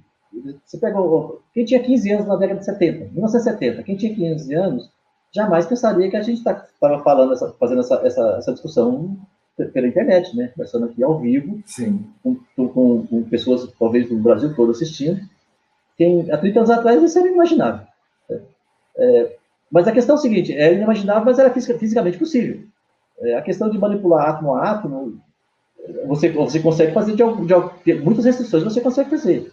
[0.66, 4.90] você pegou quem tinha 15 anos na década de 70, 1970, quem tinha 15 anos
[5.34, 9.18] jamais pensaria que a gente estava tá, falando, essa, fazendo essa, essa, essa, discussão
[9.74, 10.50] pela internet, né?
[10.50, 11.60] Conversando aqui ao vivo,
[12.22, 15.20] com, com, com, pessoas, talvez, do Brasil todo assistindo.
[15.98, 17.86] Quem, há 30 anos atrás isso era inimaginável.
[18.96, 19.36] É,
[19.72, 22.62] mas a questão é o seguinte: é inimaginável, mas era fisicamente possível.
[23.22, 25.22] É, a questão de manipular átomo a átomo,
[26.08, 29.53] você, você consegue fazer de, de, de muitas restrições, você consegue fazer.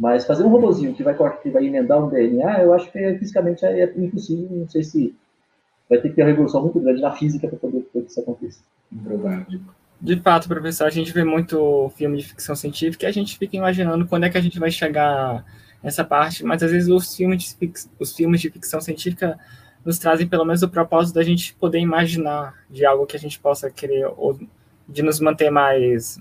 [0.00, 3.18] Mas fazer um robozinho que vai, que vai emendar um DNA, eu acho que é,
[3.18, 4.48] fisicamente é, é impossível.
[4.50, 5.14] Não sei se
[5.90, 8.60] vai ter que ter uma revolução muito grande na física para poder que isso aconteça.
[8.90, 9.60] Improvável.
[10.00, 13.58] De fato, professor, a gente vê muito filme de ficção científica e a gente fica
[13.58, 15.44] imaginando quando é que a gente vai chegar
[15.82, 19.38] nessa parte, mas às vezes os filmes de, os filmes de ficção científica
[19.84, 23.38] nos trazem pelo menos o propósito da gente poder imaginar de algo que a gente
[23.38, 24.38] possa querer, ou
[24.88, 26.18] de nos manter mais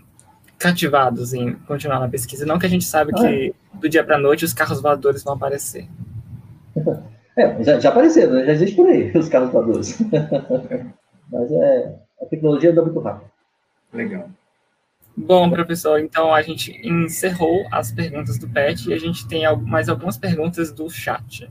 [0.60, 2.46] cativados em continuar na pesquisa.
[2.46, 3.78] Não que a gente sabe ah, que é.
[3.80, 5.88] do dia para a noite os carros voadores vão aparecer.
[7.38, 8.46] É, já, já apareceram, né?
[8.46, 9.98] já existe por aí os carros voadores.
[11.32, 13.32] Mas é, a tecnologia anda muito rápido.
[13.94, 14.30] Legal.
[15.16, 19.90] Bom, professor, então a gente encerrou as perguntas do PET e a gente tem mais
[19.90, 21.50] algumas perguntas do chat.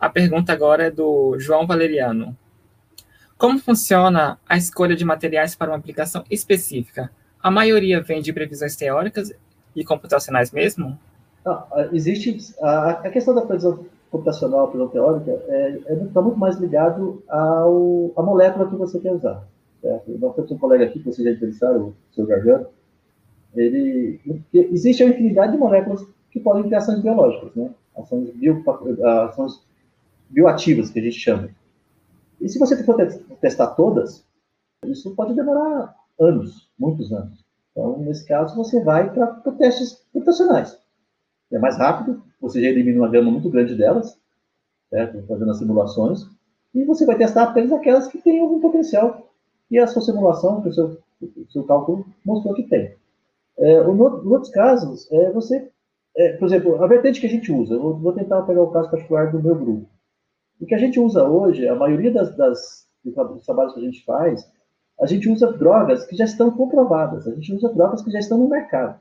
[0.00, 2.36] A pergunta agora é do João Valeriano.
[3.38, 7.10] Como funciona a escolha de materiais para uma aplicação específica?
[7.42, 9.32] A maioria vem de previsões teóricas
[9.74, 10.96] e computacionais mesmo?
[11.44, 16.38] Ah, existe a, a, questão da previsão computacional, previsão teórica, está é, é, tá muito
[16.38, 19.42] mais ligado ao, à molécula que você quer usar.
[19.80, 20.16] Certo?
[20.18, 22.66] Nós temos um colega aqui que vocês já entrevistaram, o seu Gargano,
[23.56, 24.20] ele,
[24.54, 27.70] existe uma infinidade de moléculas que podem ter ações biológicas, né?
[27.96, 28.62] ações, bio,
[29.28, 29.60] ações
[30.30, 31.50] bioativas, que a gente chama.
[32.40, 32.96] E se você for
[33.40, 34.24] testar todas,
[34.86, 37.44] isso pode demorar anos, muitos anos.
[37.70, 40.78] Então, nesse caso, você vai para testes computacionais.
[41.50, 44.18] É mais rápido, você já elimina uma gama muito grande delas,
[44.88, 45.22] certo?
[45.26, 46.26] fazendo as simulações,
[46.74, 49.30] e você vai testar apenas aquelas que têm algum potencial
[49.70, 52.94] e a sua simulação, o seu, o seu cálculo mostrou que tem.
[53.58, 55.70] É, em outros casos, é, você,
[56.16, 58.90] é, por exemplo, a vertente que a gente usa, eu vou tentar pegar o caso
[58.90, 59.86] particular do meu grupo.
[60.60, 64.04] O que a gente usa hoje, a maioria das, das, dos trabalhos que a gente
[64.04, 64.50] faz,
[65.02, 68.38] a gente usa drogas que já estão comprovadas, a gente usa drogas que já estão
[68.38, 69.00] no mercado.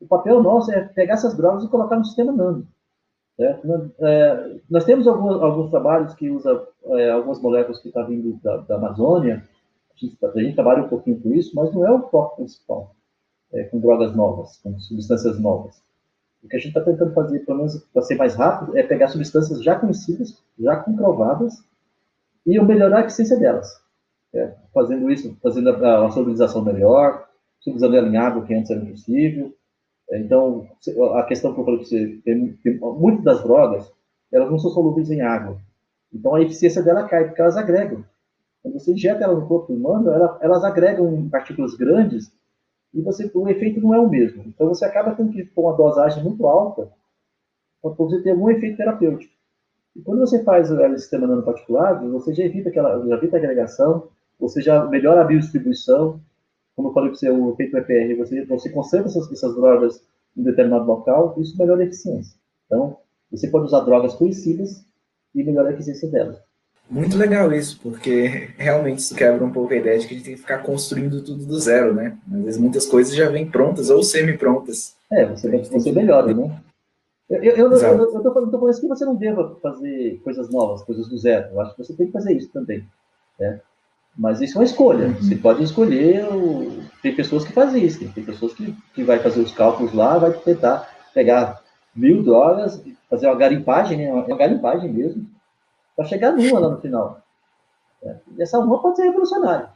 [0.00, 2.66] O papel nosso é pegar essas drogas e colocar no sistema nano.
[3.38, 8.38] É, nós temos alguns, alguns, trabalhos que usam é, algumas moléculas que estão tá vindo
[8.42, 9.42] da, da Amazônia,
[9.94, 12.94] a gente, a gente, trabalha um pouquinho com isso, mas não é o foco principal,
[13.52, 15.82] é, com drogas novas, com substâncias novas.
[16.42, 19.08] O que a gente está tentando fazer, pelo menos para ser mais rápido, é pegar
[19.08, 21.64] substâncias já conhecidas, já comprovadas,
[22.46, 23.85] e melhorar a eficiência delas.
[24.36, 27.26] É, fazendo isso, fazendo a, a solubilização melhor,
[27.66, 29.54] ela em água, que antes era impossível.
[30.10, 30.68] É, então,
[31.14, 33.92] a questão que eu falei para você, tem, tem, muitas das drogas,
[34.32, 35.58] elas não são solúveis em água.
[36.12, 38.04] Então, a eficiência dela cai, porque elas agregam.
[38.62, 42.32] Quando você injeta ela no corpo humano, ela, elas agregam partículas grandes
[42.92, 44.42] e você, o efeito não é o mesmo.
[44.46, 46.90] Então você acaba tendo que pôr uma dosagem muito alta
[47.82, 49.32] para você ter algum efeito terapêutico.
[49.94, 54.08] E quando você faz o sistema nanoparticulado, você já evita aquela, já evita a agregação,
[54.38, 56.20] você já melhora a biodistribuição.
[56.74, 60.02] Como eu falei para você, o efeito EPR, você, você concentra essas, essas drogas
[60.36, 62.36] em determinado local, isso melhora a eficiência.
[62.66, 62.98] Então,
[63.30, 64.84] você pode usar drogas conhecidas
[65.34, 66.38] e melhorar a eficiência delas.
[66.88, 70.24] Muito legal isso, porque realmente isso quebra um pouco a ideia de que a gente
[70.24, 72.16] tem que ficar construindo tudo do zero, né?
[72.32, 74.94] Às vezes muitas coisas já vêm prontas ou semi-prontas.
[75.10, 76.60] É, você, você melhora, né?
[77.28, 80.48] Eu, eu, eu, eu, eu tô falando, tô falando que você não deva fazer coisas
[80.48, 81.48] novas, coisas do zero.
[81.52, 82.86] Eu acho que você tem que fazer isso também.
[83.38, 83.60] Né?
[84.16, 85.08] Mas isso é uma escolha.
[85.08, 85.14] Uhum.
[85.14, 86.24] Você pode escolher.
[86.32, 86.82] O...
[87.02, 88.08] Tem pessoas que fazem isso.
[88.12, 91.62] Tem pessoas que, que vai fazer os cálculos lá, vai tentar pegar
[91.94, 94.12] mil drogas, fazer uma garimpagem, né?
[94.12, 95.26] Uma garimpagem mesmo
[95.94, 97.20] para chegar numa lá no final.
[98.02, 98.16] É.
[98.36, 99.70] E essa uma pode ser revolucionária.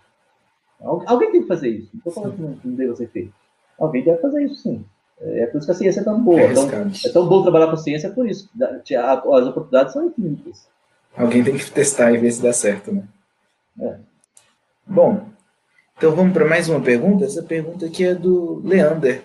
[0.80, 1.90] Alguém tem que fazer isso.
[1.92, 3.34] Não estou falando que não, não deve ser feito.
[3.78, 4.84] Alguém deve fazer isso, sim.
[5.20, 6.40] É por isso que a ciência é tão boa.
[6.40, 8.48] É, tão, é tão bom trabalhar com ciência por isso.
[8.58, 10.66] As oportunidades são infinitas.
[11.14, 13.04] Alguém tem que testar e ver se dá certo, né?
[13.80, 13.96] É.
[14.90, 15.24] Bom,
[15.96, 17.24] então vamos para mais uma pergunta.
[17.24, 19.24] Essa pergunta aqui é do Leander.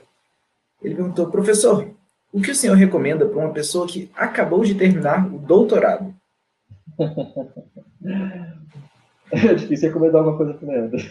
[0.80, 1.90] Ele perguntou, professor,
[2.32, 6.14] o que o senhor recomenda para uma pessoa que acabou de terminar o doutorado?
[9.32, 11.00] é difícil recomendar alguma coisa para Leandro.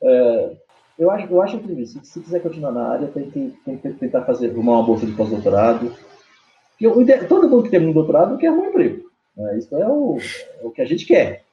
[0.00, 0.56] é,
[0.96, 3.94] eu acho, eu acho que se, se quiser continuar na área, tem que, tem que
[3.94, 5.92] tentar fazer uma bolsa de pós-doutorado.
[7.28, 9.10] Todo mundo que termina um doutorado quer um emprego.
[9.36, 9.58] Né?
[9.58, 10.18] Isso é o,
[10.62, 11.47] é o que a gente quer.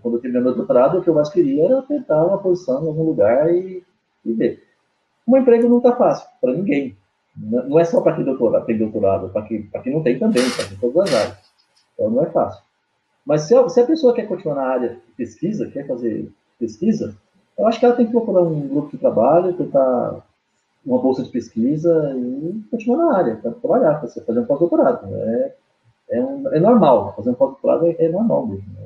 [0.00, 2.88] Quando eu terminei meu doutorado, o que eu mais queria era tentar uma posição em
[2.88, 3.84] algum lugar e,
[4.24, 4.62] e ver.
[5.28, 6.96] Um emprego não está fácil para ninguém.
[7.36, 11.08] Não é só para quem tem doutorado, para quem, quem não tem também, para todas
[11.08, 11.38] as áreas.
[11.94, 12.62] Então não é fácil.
[13.26, 17.14] Mas se a, se a pessoa quer continuar na área de pesquisa, quer fazer pesquisa,
[17.58, 20.22] eu acho que ela tem que procurar um grupo de trabalho, tentar
[20.84, 25.06] uma bolsa de pesquisa e continuar na área, para trabalhar, para fazer um pós-doutorado.
[25.12, 25.54] É,
[26.10, 28.64] é, um, é, normal, fazer um pós-doutorado é, é, normal mesmo.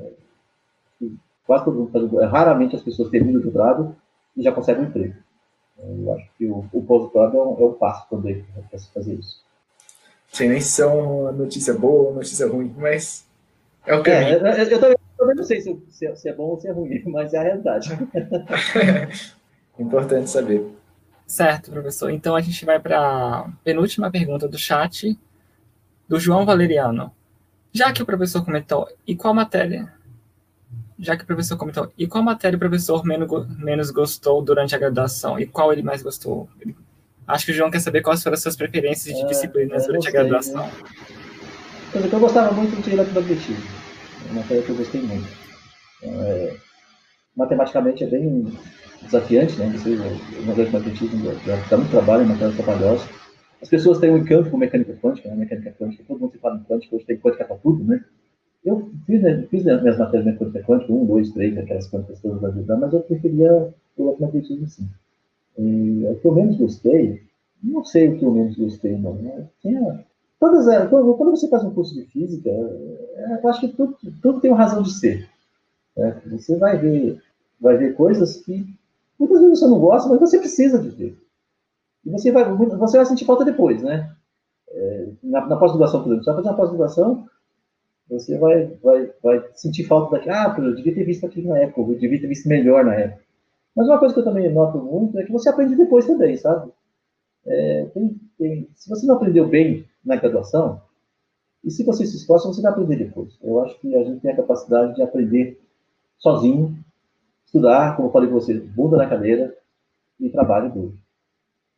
[1.45, 3.95] quase todo mundo faz, é, raramente as pessoas terminam o doutorado
[4.35, 5.15] e já conseguem um emprego.
[5.77, 9.13] Eu acho que o, o pós-doutorado é, um, é um passo também para se fazer
[9.13, 9.41] isso
[10.31, 13.27] sei nem se é uma notícia boa ou notícia ruim, mas
[13.85, 14.47] É o caminho.
[14.47, 16.67] É, eu, eu, também, eu, também, não sei se, se, se, é bom ou se
[16.67, 17.89] é ruim, mas é a realidade.
[19.77, 20.65] Importante saber.
[21.27, 22.09] Certo, professor.
[22.09, 25.17] Então a gente vai para a penúltima pergunta do chat,
[26.07, 27.11] do João Valeriano.
[27.73, 29.91] Já que o professor comentou, e qual matéria?
[31.01, 33.27] Já que o professor comentou, e qual matéria o professor menos,
[33.57, 35.39] menos gostou durante a graduação?
[35.39, 36.47] E qual ele mais gostou?
[37.27, 40.03] Acho que o João quer saber quais foram as suas preferências de é, disciplinas durante
[40.03, 40.63] gostei, a graduação.
[40.63, 42.09] Né?
[42.11, 43.63] Eu gostava muito de eletromagnetismo.
[44.27, 45.27] É uma matéria que eu gostei muito.
[46.03, 46.55] É,
[47.35, 48.53] matematicamente é bem
[49.01, 49.73] desafiante, né?
[49.75, 51.33] Você, o eletromagnetismo
[51.67, 53.09] dá muito trabalho, é uma matéria trabalhosa.
[53.59, 55.35] As pessoas têm um encanto com mecânica quântica, né?
[55.35, 58.03] Mecânica quântica, todo mundo se fala em quântica, hoje tem quântica para tudo, né?
[58.63, 62.49] Eu fiz, fiz minhas matérias de mecânica quântica, um, dois, três, aquelas quânticas todas da
[62.49, 64.87] vida, mas eu preferia o eletromagnetismo sim.
[65.57, 67.23] E, o que eu menos gostei,
[67.63, 69.15] não sei o que eu menos gostei, não.
[69.15, 69.47] Né?
[69.61, 70.05] Tinha,
[70.39, 74.39] todas, quando, quando você faz um curso de física, é, eu acho que tudo, tudo
[74.39, 75.27] tem uma razão de ser.
[75.97, 76.21] Né?
[76.27, 77.19] Você vai ver,
[77.59, 78.65] vai ver coisas que
[79.19, 81.17] muitas vezes você não gosta, mas você precisa de ver.
[82.05, 84.11] E você vai, você vai sentir falta depois, né?
[84.69, 87.27] É, na, na pós-graduação, por exemplo, você vai fazer uma pós-graduação,
[88.11, 90.29] você vai, vai, vai sentir falta daqui.
[90.29, 93.23] Ah, eu devia ter visto aquilo na época, eu devia ter visto melhor na época.
[93.75, 96.71] Mas uma coisa que eu também noto muito é que você aprende depois também, sabe?
[97.45, 100.81] É, tem, tem, se você não aprendeu bem na graduação,
[101.63, 103.37] e se você se esforça, você vai aprender depois.
[103.41, 105.61] Eu acho que a gente tem a capacidade de aprender
[106.17, 106.77] sozinho,
[107.45, 109.55] estudar, como eu falei com você, bunda na cadeira
[110.19, 110.97] e trabalho duro.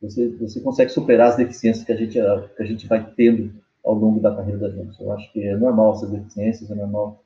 [0.00, 3.54] Você, você consegue superar as deficiências que a, gente, que a gente vai tendo
[3.84, 5.00] ao longo da carreira da gente.
[5.00, 7.22] Eu acho que é normal essas deficiências, é normal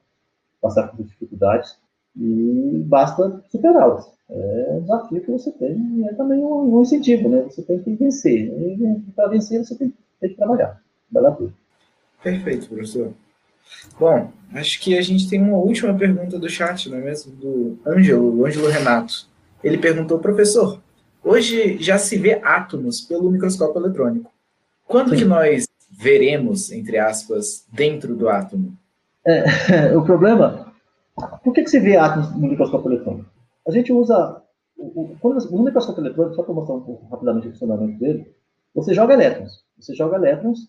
[0.61, 1.79] passar por dificuldades
[2.17, 4.11] e basta superá-las.
[4.29, 7.43] É um desafio que você tem e é também um, um incentivo, né?
[7.43, 8.49] Você tem que vencer.
[8.49, 10.83] E para vencer, você tem, tem que trabalhar.
[11.11, 11.55] Bela tudo.
[12.23, 13.13] Perfeito, professor.
[13.99, 17.33] Bom, acho que a gente tem uma última pergunta do chat, não é mesmo?
[17.33, 19.29] Do Ângelo, Ângelo Renato.
[19.63, 20.81] Ele perguntou, professor,
[21.23, 24.31] hoje já se vê átomos pelo microscópio eletrônico.
[24.87, 25.17] Quando Sim.
[25.17, 28.77] que nós veremos, entre aspas, dentro do átomo?
[29.27, 29.45] É,
[29.97, 30.73] o problema,
[31.43, 33.31] por que, que se vê átomos no microscópio eletrônico?
[33.67, 34.43] A gente usa.
[34.77, 38.33] O, o microscópio eletrônico, só para mostrar um pouco rapidamente o funcionamento dele,
[38.73, 39.65] você joga elétrons.
[39.77, 40.69] Você joga elétrons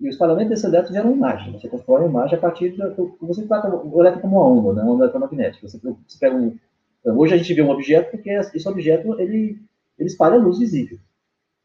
[0.00, 1.52] e o espalhamento desses elétrons gera uma imagem.
[1.52, 2.78] Você constrói uma imagem a partir de.
[3.20, 4.82] Você trata o elétron como uma onda, né?
[4.82, 5.68] uma onda eletromagnética.
[5.68, 6.56] Você, você pega um,
[7.04, 9.58] hoje a gente vê um objeto porque esse objeto ele,
[9.98, 10.98] ele espalha luz visível.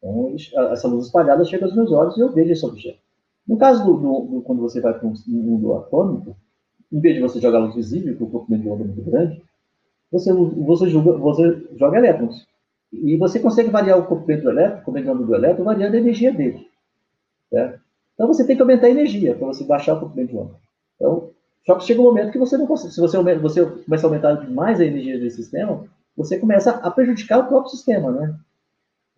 [0.02, 0.34] Então,
[0.72, 2.98] essa luz espalhada chega aos meus olhos e eu vejo esse objeto.
[3.46, 6.36] No caso do, do, do quando você vai para um mundo atômico,
[6.90, 9.42] em vez de você jogar luz visível, que o comprimento de onda é muito grande,
[10.10, 12.46] você, você, joga, você joga elétrons.
[12.92, 16.32] E você consegue variar o comprimento do elétron, o comprimento do elétron, variando a energia
[16.32, 16.66] dele.
[17.48, 17.80] Certo?
[18.14, 20.54] Então você tem que aumentar a energia para você baixar o comprimento de onda.
[20.96, 21.30] Então,
[21.64, 22.92] só que chega um momento que você não consegue.
[22.92, 25.84] Se você, você começa a aumentar mais a energia desse sistema,
[26.16, 28.34] você começa a prejudicar o próprio sistema, né?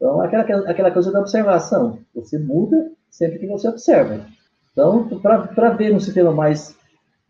[0.02, 2.00] Então, aquela, aquela coisa da observação.
[2.12, 4.26] Você muda sempre que você observa.
[4.72, 6.76] Então, para ver um sistema mais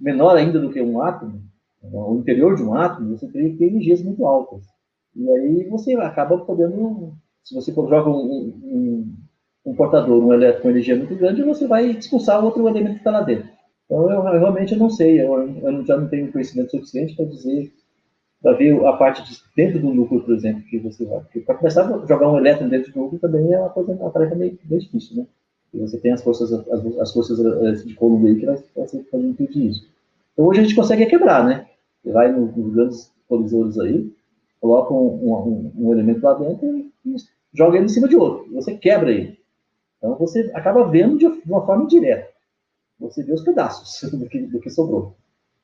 [0.01, 1.43] menor ainda do que um átomo,
[1.83, 4.65] o interior de um átomo, você teria que ter energias muito altas.
[5.15, 7.13] E aí você acaba podendo,
[7.45, 9.15] se você joga um, um,
[9.67, 13.11] um portador, um elétron com energia muito grande, você vai expulsar outro elemento que está
[13.11, 13.51] lá dentro.
[13.85, 17.71] Então, eu, eu realmente não sei, eu, eu, já não tenho conhecimento suficiente para dizer,
[18.43, 21.21] para ver a parte de dentro do núcleo, por exemplo, que você vai.
[21.47, 24.35] Para começar a jogar um elétron dentro do núcleo também é uma, coisa, uma tarefa
[24.35, 25.27] meio, meio difícil, né?
[25.73, 28.91] E você tem as forças, as, as forças eh, de Coulomb aí que elas, elas
[29.11, 29.89] fazem impedir isso.
[30.33, 31.67] Então, hoje a gente consegue quebrar, né?
[32.03, 34.13] Você vai nos, nos grandes colisores aí,
[34.61, 36.67] coloca um, um, um, elemento lá dentro
[37.07, 37.17] e
[37.55, 38.53] joga ele em cima de outro.
[38.55, 39.39] Você quebra ele.
[39.99, 42.29] Então você acaba vendo de, uma forma indireta.
[43.01, 45.17] Você vê os pedaços do que, do que sobrou.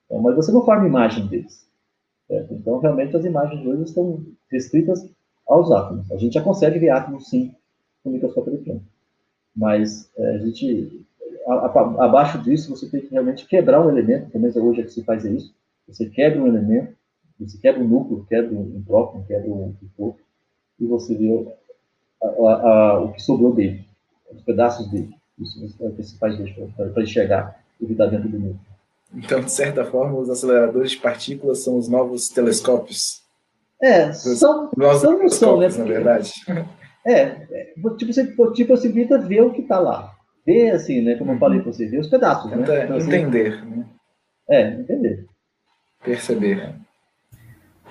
[0.07, 1.68] Então, mas você não forma imagem deles.
[2.29, 2.55] Certo?
[2.55, 4.23] Então, realmente, as imagens hoje estão
[4.53, 5.09] restritas
[5.47, 6.13] aos átomos.
[6.13, 7.55] A gente já consegue ver átomos, sim,
[8.05, 8.85] com microscópio eletrônico.
[9.57, 11.07] Mas é, a gente,
[11.47, 14.85] a, a, abaixo disso, você tem que realmente quebrar um elemento, pelo menos hoje é
[14.85, 15.55] que se faz isso,
[15.89, 16.95] você quebra um elemento,
[17.41, 20.21] você quebra um núcleo, quebra um próton, quebra um corpo,
[20.79, 21.49] e você vê
[22.23, 23.85] a, o que sobrou dele,
[24.31, 25.17] os pedaços dele.
[25.39, 26.37] Isso é o que se faz
[26.77, 28.61] para enxergar o que está dentro do núcleo.
[29.15, 33.23] Então, de certa forma, os aceleradores de partículas são os novos telescópios.
[33.81, 35.69] É, são, novos são não são, né?
[35.69, 36.33] na verdade.
[37.07, 40.15] É, é tipo, você, tipo, você evita ver o que está lá.
[40.45, 41.15] Ver, assim, né?
[41.15, 42.59] Como eu falei para você, ver os pedaços, né?
[42.61, 43.87] Então, assim, entender, né?
[44.49, 45.27] É, entender
[46.03, 46.75] perceber.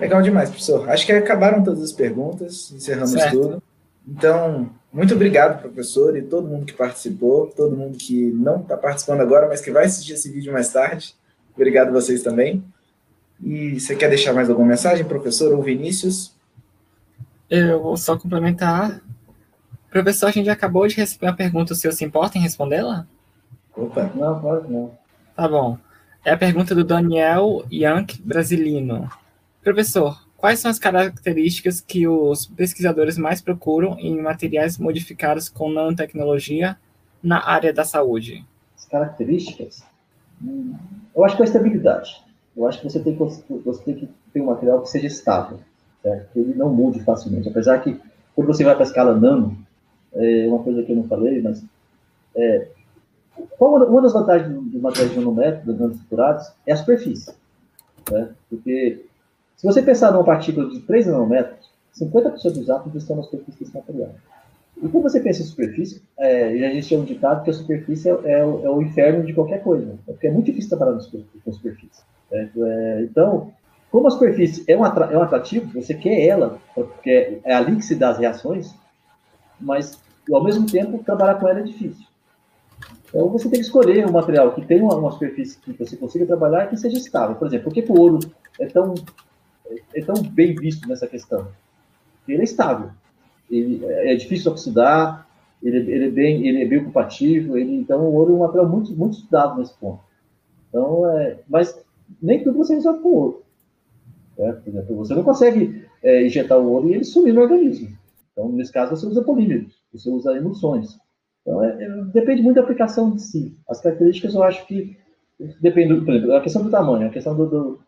[0.00, 0.88] Legal demais, professor.
[0.90, 3.32] Acho que acabaram todas as perguntas, encerramos certo.
[3.32, 3.62] tudo.
[4.06, 9.20] Então, muito obrigado, professor, e todo mundo que participou, todo mundo que não está participando
[9.20, 11.14] agora, mas que vai assistir esse vídeo mais tarde.
[11.54, 12.64] Obrigado a vocês também.
[13.42, 16.34] E você quer deixar mais alguma mensagem, professor ou Vinícius?
[17.50, 19.00] Eu vou só complementar.
[19.90, 23.06] Professor, a gente acabou de receber uma pergunta, o senhor se importa em respondê-la?
[23.76, 24.10] Opa.
[24.14, 24.92] Não, pode não.
[25.36, 25.78] Tá bom.
[26.24, 29.08] É a pergunta do Daniel Yank Brasilino.
[29.62, 36.78] Professor, quais são as características que os pesquisadores mais procuram em materiais modificados com nanotecnologia
[37.22, 38.46] na área da saúde?
[38.76, 39.82] As características?
[40.42, 40.74] Hum,
[41.14, 42.22] eu acho que é a estabilidade.
[42.56, 45.58] Eu acho que você tem que, você tem que ter um material que seja estável,
[46.02, 46.32] certo?
[46.32, 47.48] que ele não mude facilmente.
[47.48, 48.00] Apesar que,
[48.34, 49.58] quando você vai para a escala nano,
[50.14, 51.62] é uma coisa que eu não falei, mas
[52.34, 52.68] é,
[53.60, 57.34] uma das vantagens dos materiais de nanométrico, dos nanoestruturados, é a superfície.
[58.10, 58.30] Né?
[58.48, 59.04] Porque,
[59.58, 61.68] se você pensar numa partícula de 3 nanômetros,
[62.00, 64.14] 50% dos átomos estão na superfície desse material.
[64.80, 68.12] E quando você pensa em superfície, é, já existe um ditado que a superfície é,
[68.24, 70.96] é, é, o inferno de qualquer coisa, porque é muito difícil trabalhar
[71.44, 72.02] com superfície.
[72.30, 73.52] É, então,
[73.90, 77.84] como a superfície é um, é um atrativo, você quer ela, porque é ali que
[77.84, 78.72] se dá as reações,
[79.60, 80.00] mas,
[80.32, 82.06] ao mesmo tempo, trabalhar com ela é difícil.
[83.08, 86.26] Então, você tem que escolher um material que tenha uma, uma superfície que você consiga
[86.26, 87.34] trabalhar e que seja estável.
[87.34, 88.20] Por exemplo, por que o ouro
[88.60, 88.94] é tão,
[89.94, 91.48] é tão bem visto nessa questão?
[92.26, 92.90] Ele é estável.
[93.50, 95.26] Ele, é difícil oxidar,
[95.62, 98.68] ele, ele, é bem, ele é bem ocupativo, ele, então o ouro é um material
[98.68, 100.00] muito, muito estudado nesse ponto.
[100.68, 101.82] Então, é, mas
[102.20, 103.42] nem tudo você resolve com ouro.
[104.38, 104.52] Né?
[104.52, 107.88] Por exemplo, você não consegue é, injetar o ouro e ele sumir no organismo.
[108.32, 110.98] Então, nesse caso, você usa polímeros, você usa emulsões.
[111.42, 113.56] Então, é, é, depende muito da aplicação de si.
[113.68, 114.96] As características, eu acho que
[115.60, 117.46] depende, por exemplo, a questão do tamanho, a questão do.
[117.46, 117.87] do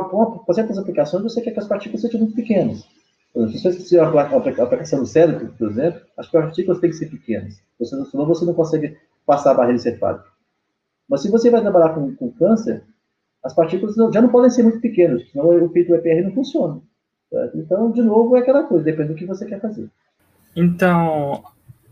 [0.00, 2.86] para certas aplicações, você quer que as partículas sejam muito pequenas.
[3.32, 7.62] Por se você a aplicação do cérebro, por exemplo, as partículas têm que ser pequenas.
[7.82, 10.26] Senão você não consegue passar a barreira encefálica.
[11.08, 12.84] Mas se você vai trabalhar com, com câncer,
[13.42, 16.80] as partículas já não podem ser muito pequenas, senão o efeito EPR não funciona.
[17.30, 17.58] Certo?
[17.58, 19.88] Então, de novo, é aquela coisa, depende do que você quer fazer.
[20.54, 21.42] Então,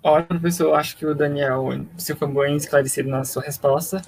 [0.02, 4.02] olha, professor, acho que o Daniel, você foi bem esclarecido na sua resposta.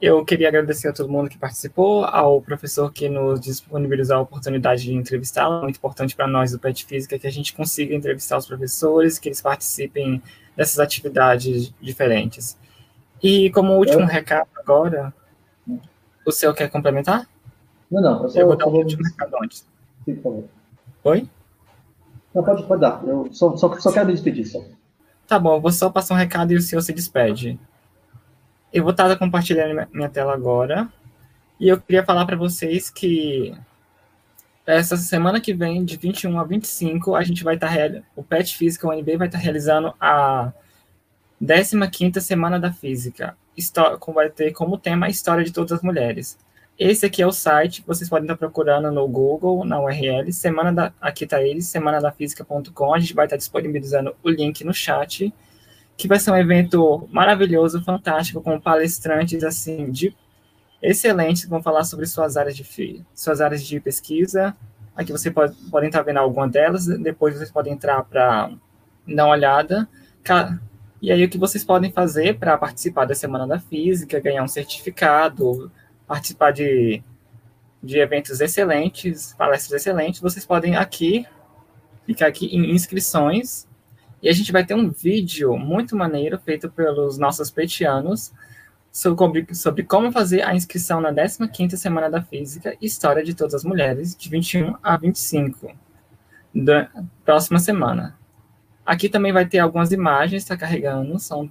[0.00, 4.84] Eu queria agradecer a todo mundo que participou, ao professor que nos disponibilizou a oportunidade
[4.84, 5.60] de entrevistá-lo.
[5.60, 9.28] Muito importante para nós do PET Física que a gente consiga entrevistar os professores, que
[9.28, 10.22] eles participem
[10.56, 12.56] dessas atividades diferentes.
[13.22, 15.12] E como último recado agora,
[16.26, 17.28] o seu quer complementar?
[17.90, 18.22] Não, não.
[18.22, 19.66] Eu, só, eu vou dar um último recado antes.
[20.06, 20.44] Sim, por favor.
[21.04, 21.28] Oi?
[22.34, 23.02] Não, pode, pode dar.
[23.06, 24.46] Eu só, só, só quero me despedir.
[24.46, 24.64] Só.
[25.26, 27.60] Tá bom, eu vou só passar um recado e o senhor se despede.
[28.72, 30.88] Eu vou estar compartilhando minha tela agora.
[31.58, 33.54] E eu queria falar para vocês que
[34.64, 37.76] essa semana que vem, de 21 a 25, a gente vai estar.
[38.14, 40.52] O PET Física, UNB, vai estar realizando a
[41.90, 43.36] 15 Semana da Física.
[44.14, 46.38] Vai ter como tema a história de todas as mulheres.
[46.78, 50.92] Esse aqui é o site, vocês podem estar procurando no Google, na URL, semana da,
[50.98, 55.30] aqui está ele, semanadafísica.com, a gente vai estar disponibilizando o link no chat,
[56.00, 60.16] que vai ser um evento maravilhoso, fantástico, com palestrantes, assim, de
[60.80, 64.56] excelentes, que vão falar sobre suas áreas de, suas áreas de pesquisa,
[64.96, 68.50] aqui vocês pode, podem estar vendo alguma delas, depois vocês podem entrar para
[69.06, 69.86] dar uma olhada,
[71.02, 74.48] e aí, o que vocês podem fazer para participar da Semana da Física, ganhar um
[74.48, 75.70] certificado,
[76.06, 77.02] participar de,
[77.82, 81.26] de eventos excelentes, palestras excelentes, vocês podem aqui,
[82.06, 83.68] ficar aqui em inscrições,
[84.22, 88.32] e a gente vai ter um vídeo muito maneiro feito pelos nossos petianos
[88.92, 93.64] sobre, sobre como fazer a inscrição na 15ª Semana da Física História de Todas as
[93.64, 95.72] Mulheres, de 21 a 25,
[96.54, 96.90] da
[97.24, 98.18] próxima semana.
[98.84, 101.50] Aqui também vai ter algumas imagens, está carregando, são,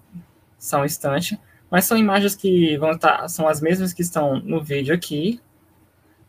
[0.58, 1.40] são instante,
[1.72, 5.40] mas são imagens que vão estar, tá, são as mesmas que estão no vídeo aqui,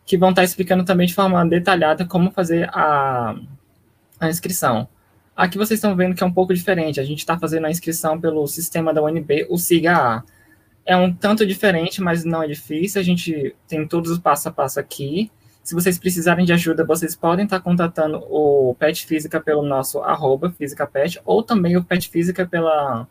[0.07, 3.35] que vão estar tá explicando também de forma detalhada como fazer a,
[4.19, 4.89] a inscrição.
[5.41, 8.21] Aqui vocês estão vendo que é um pouco diferente, a gente está fazendo a inscrição
[8.21, 10.23] pelo sistema da UNB, o SIGA-A.
[10.85, 14.53] É um tanto diferente, mas não é difícil, a gente tem todos os passo a
[14.53, 15.31] passo aqui,
[15.63, 20.51] se vocês precisarem de ajuda, vocês podem estar contatando o Pet Física pelo nosso arroba
[20.51, 23.09] FísicaPet, ou também o Pet Física pela,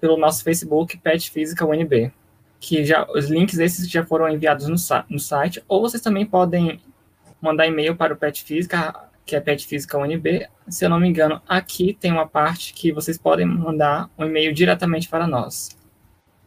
[0.00, 2.10] pelo nosso Facebook, Pet Física UNB,
[2.58, 4.76] que já, os links esses já foram enviados no,
[5.10, 6.80] no site, ou vocês também podem
[7.42, 10.48] mandar e-mail para o Pet Física, que é Pet Física UNB.
[10.68, 14.54] Se eu não me engano, aqui tem uma parte que vocês podem mandar um e-mail
[14.54, 15.76] diretamente para nós.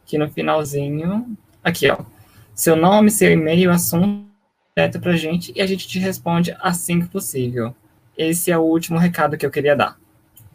[0.04, 1.98] Aqui no finalzinho, aqui ó,
[2.52, 4.26] seu nome, seu e-mail, assunto,
[4.76, 7.72] direto para a gente e a gente te responde assim que possível.
[8.18, 9.96] Esse é o último recado que eu queria dar.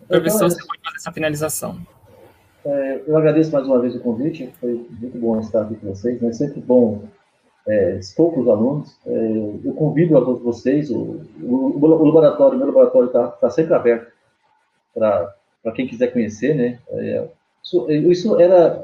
[0.06, 1.80] Professor, você pode fazer essa finalização.
[2.66, 6.22] É, eu agradeço mais uma vez o convite, foi muito bom estar aqui com vocês.
[6.22, 7.06] É sempre bom
[7.68, 8.98] é, poucos alunos.
[9.06, 13.74] É, eu convido a todos vocês, o, o, o laboratório, meu laboratório está tá sempre
[13.74, 14.12] aberto
[14.94, 16.80] para quem quiser conhecer, né?
[16.90, 17.28] É,
[17.64, 18.84] isso, isso, era,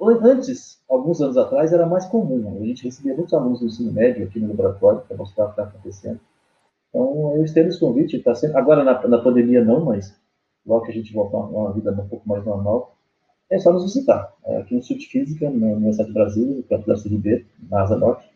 [0.00, 2.58] antes, alguns anos atrás, era mais comum.
[2.60, 5.60] A gente recebia muitos alunos do ensino médio aqui no laboratório para mostrar o que
[5.60, 6.20] está acontecendo.
[6.88, 10.14] Então, eu estendo esse convite, tá sempre, agora na, na pandemia não, mas
[10.64, 12.94] logo que a gente voltar a uma vida um pouco mais normal,
[13.52, 14.32] é só nos visitar.
[14.46, 17.82] É, aqui no Instituto de Física, na Universidade de Brasília, no Campo da Ribeiro, na
[17.82, 18.26] Asa Norte.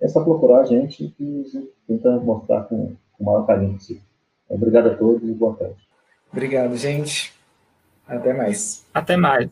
[0.00, 1.44] É só procurar a gente e
[1.86, 4.02] tenta mostrar com, com o maior carinho possível.
[4.48, 5.76] Obrigado a todos e boa tarde.
[6.32, 7.34] Obrigado, gente.
[8.06, 8.86] Até mais.
[8.94, 9.50] Até mais.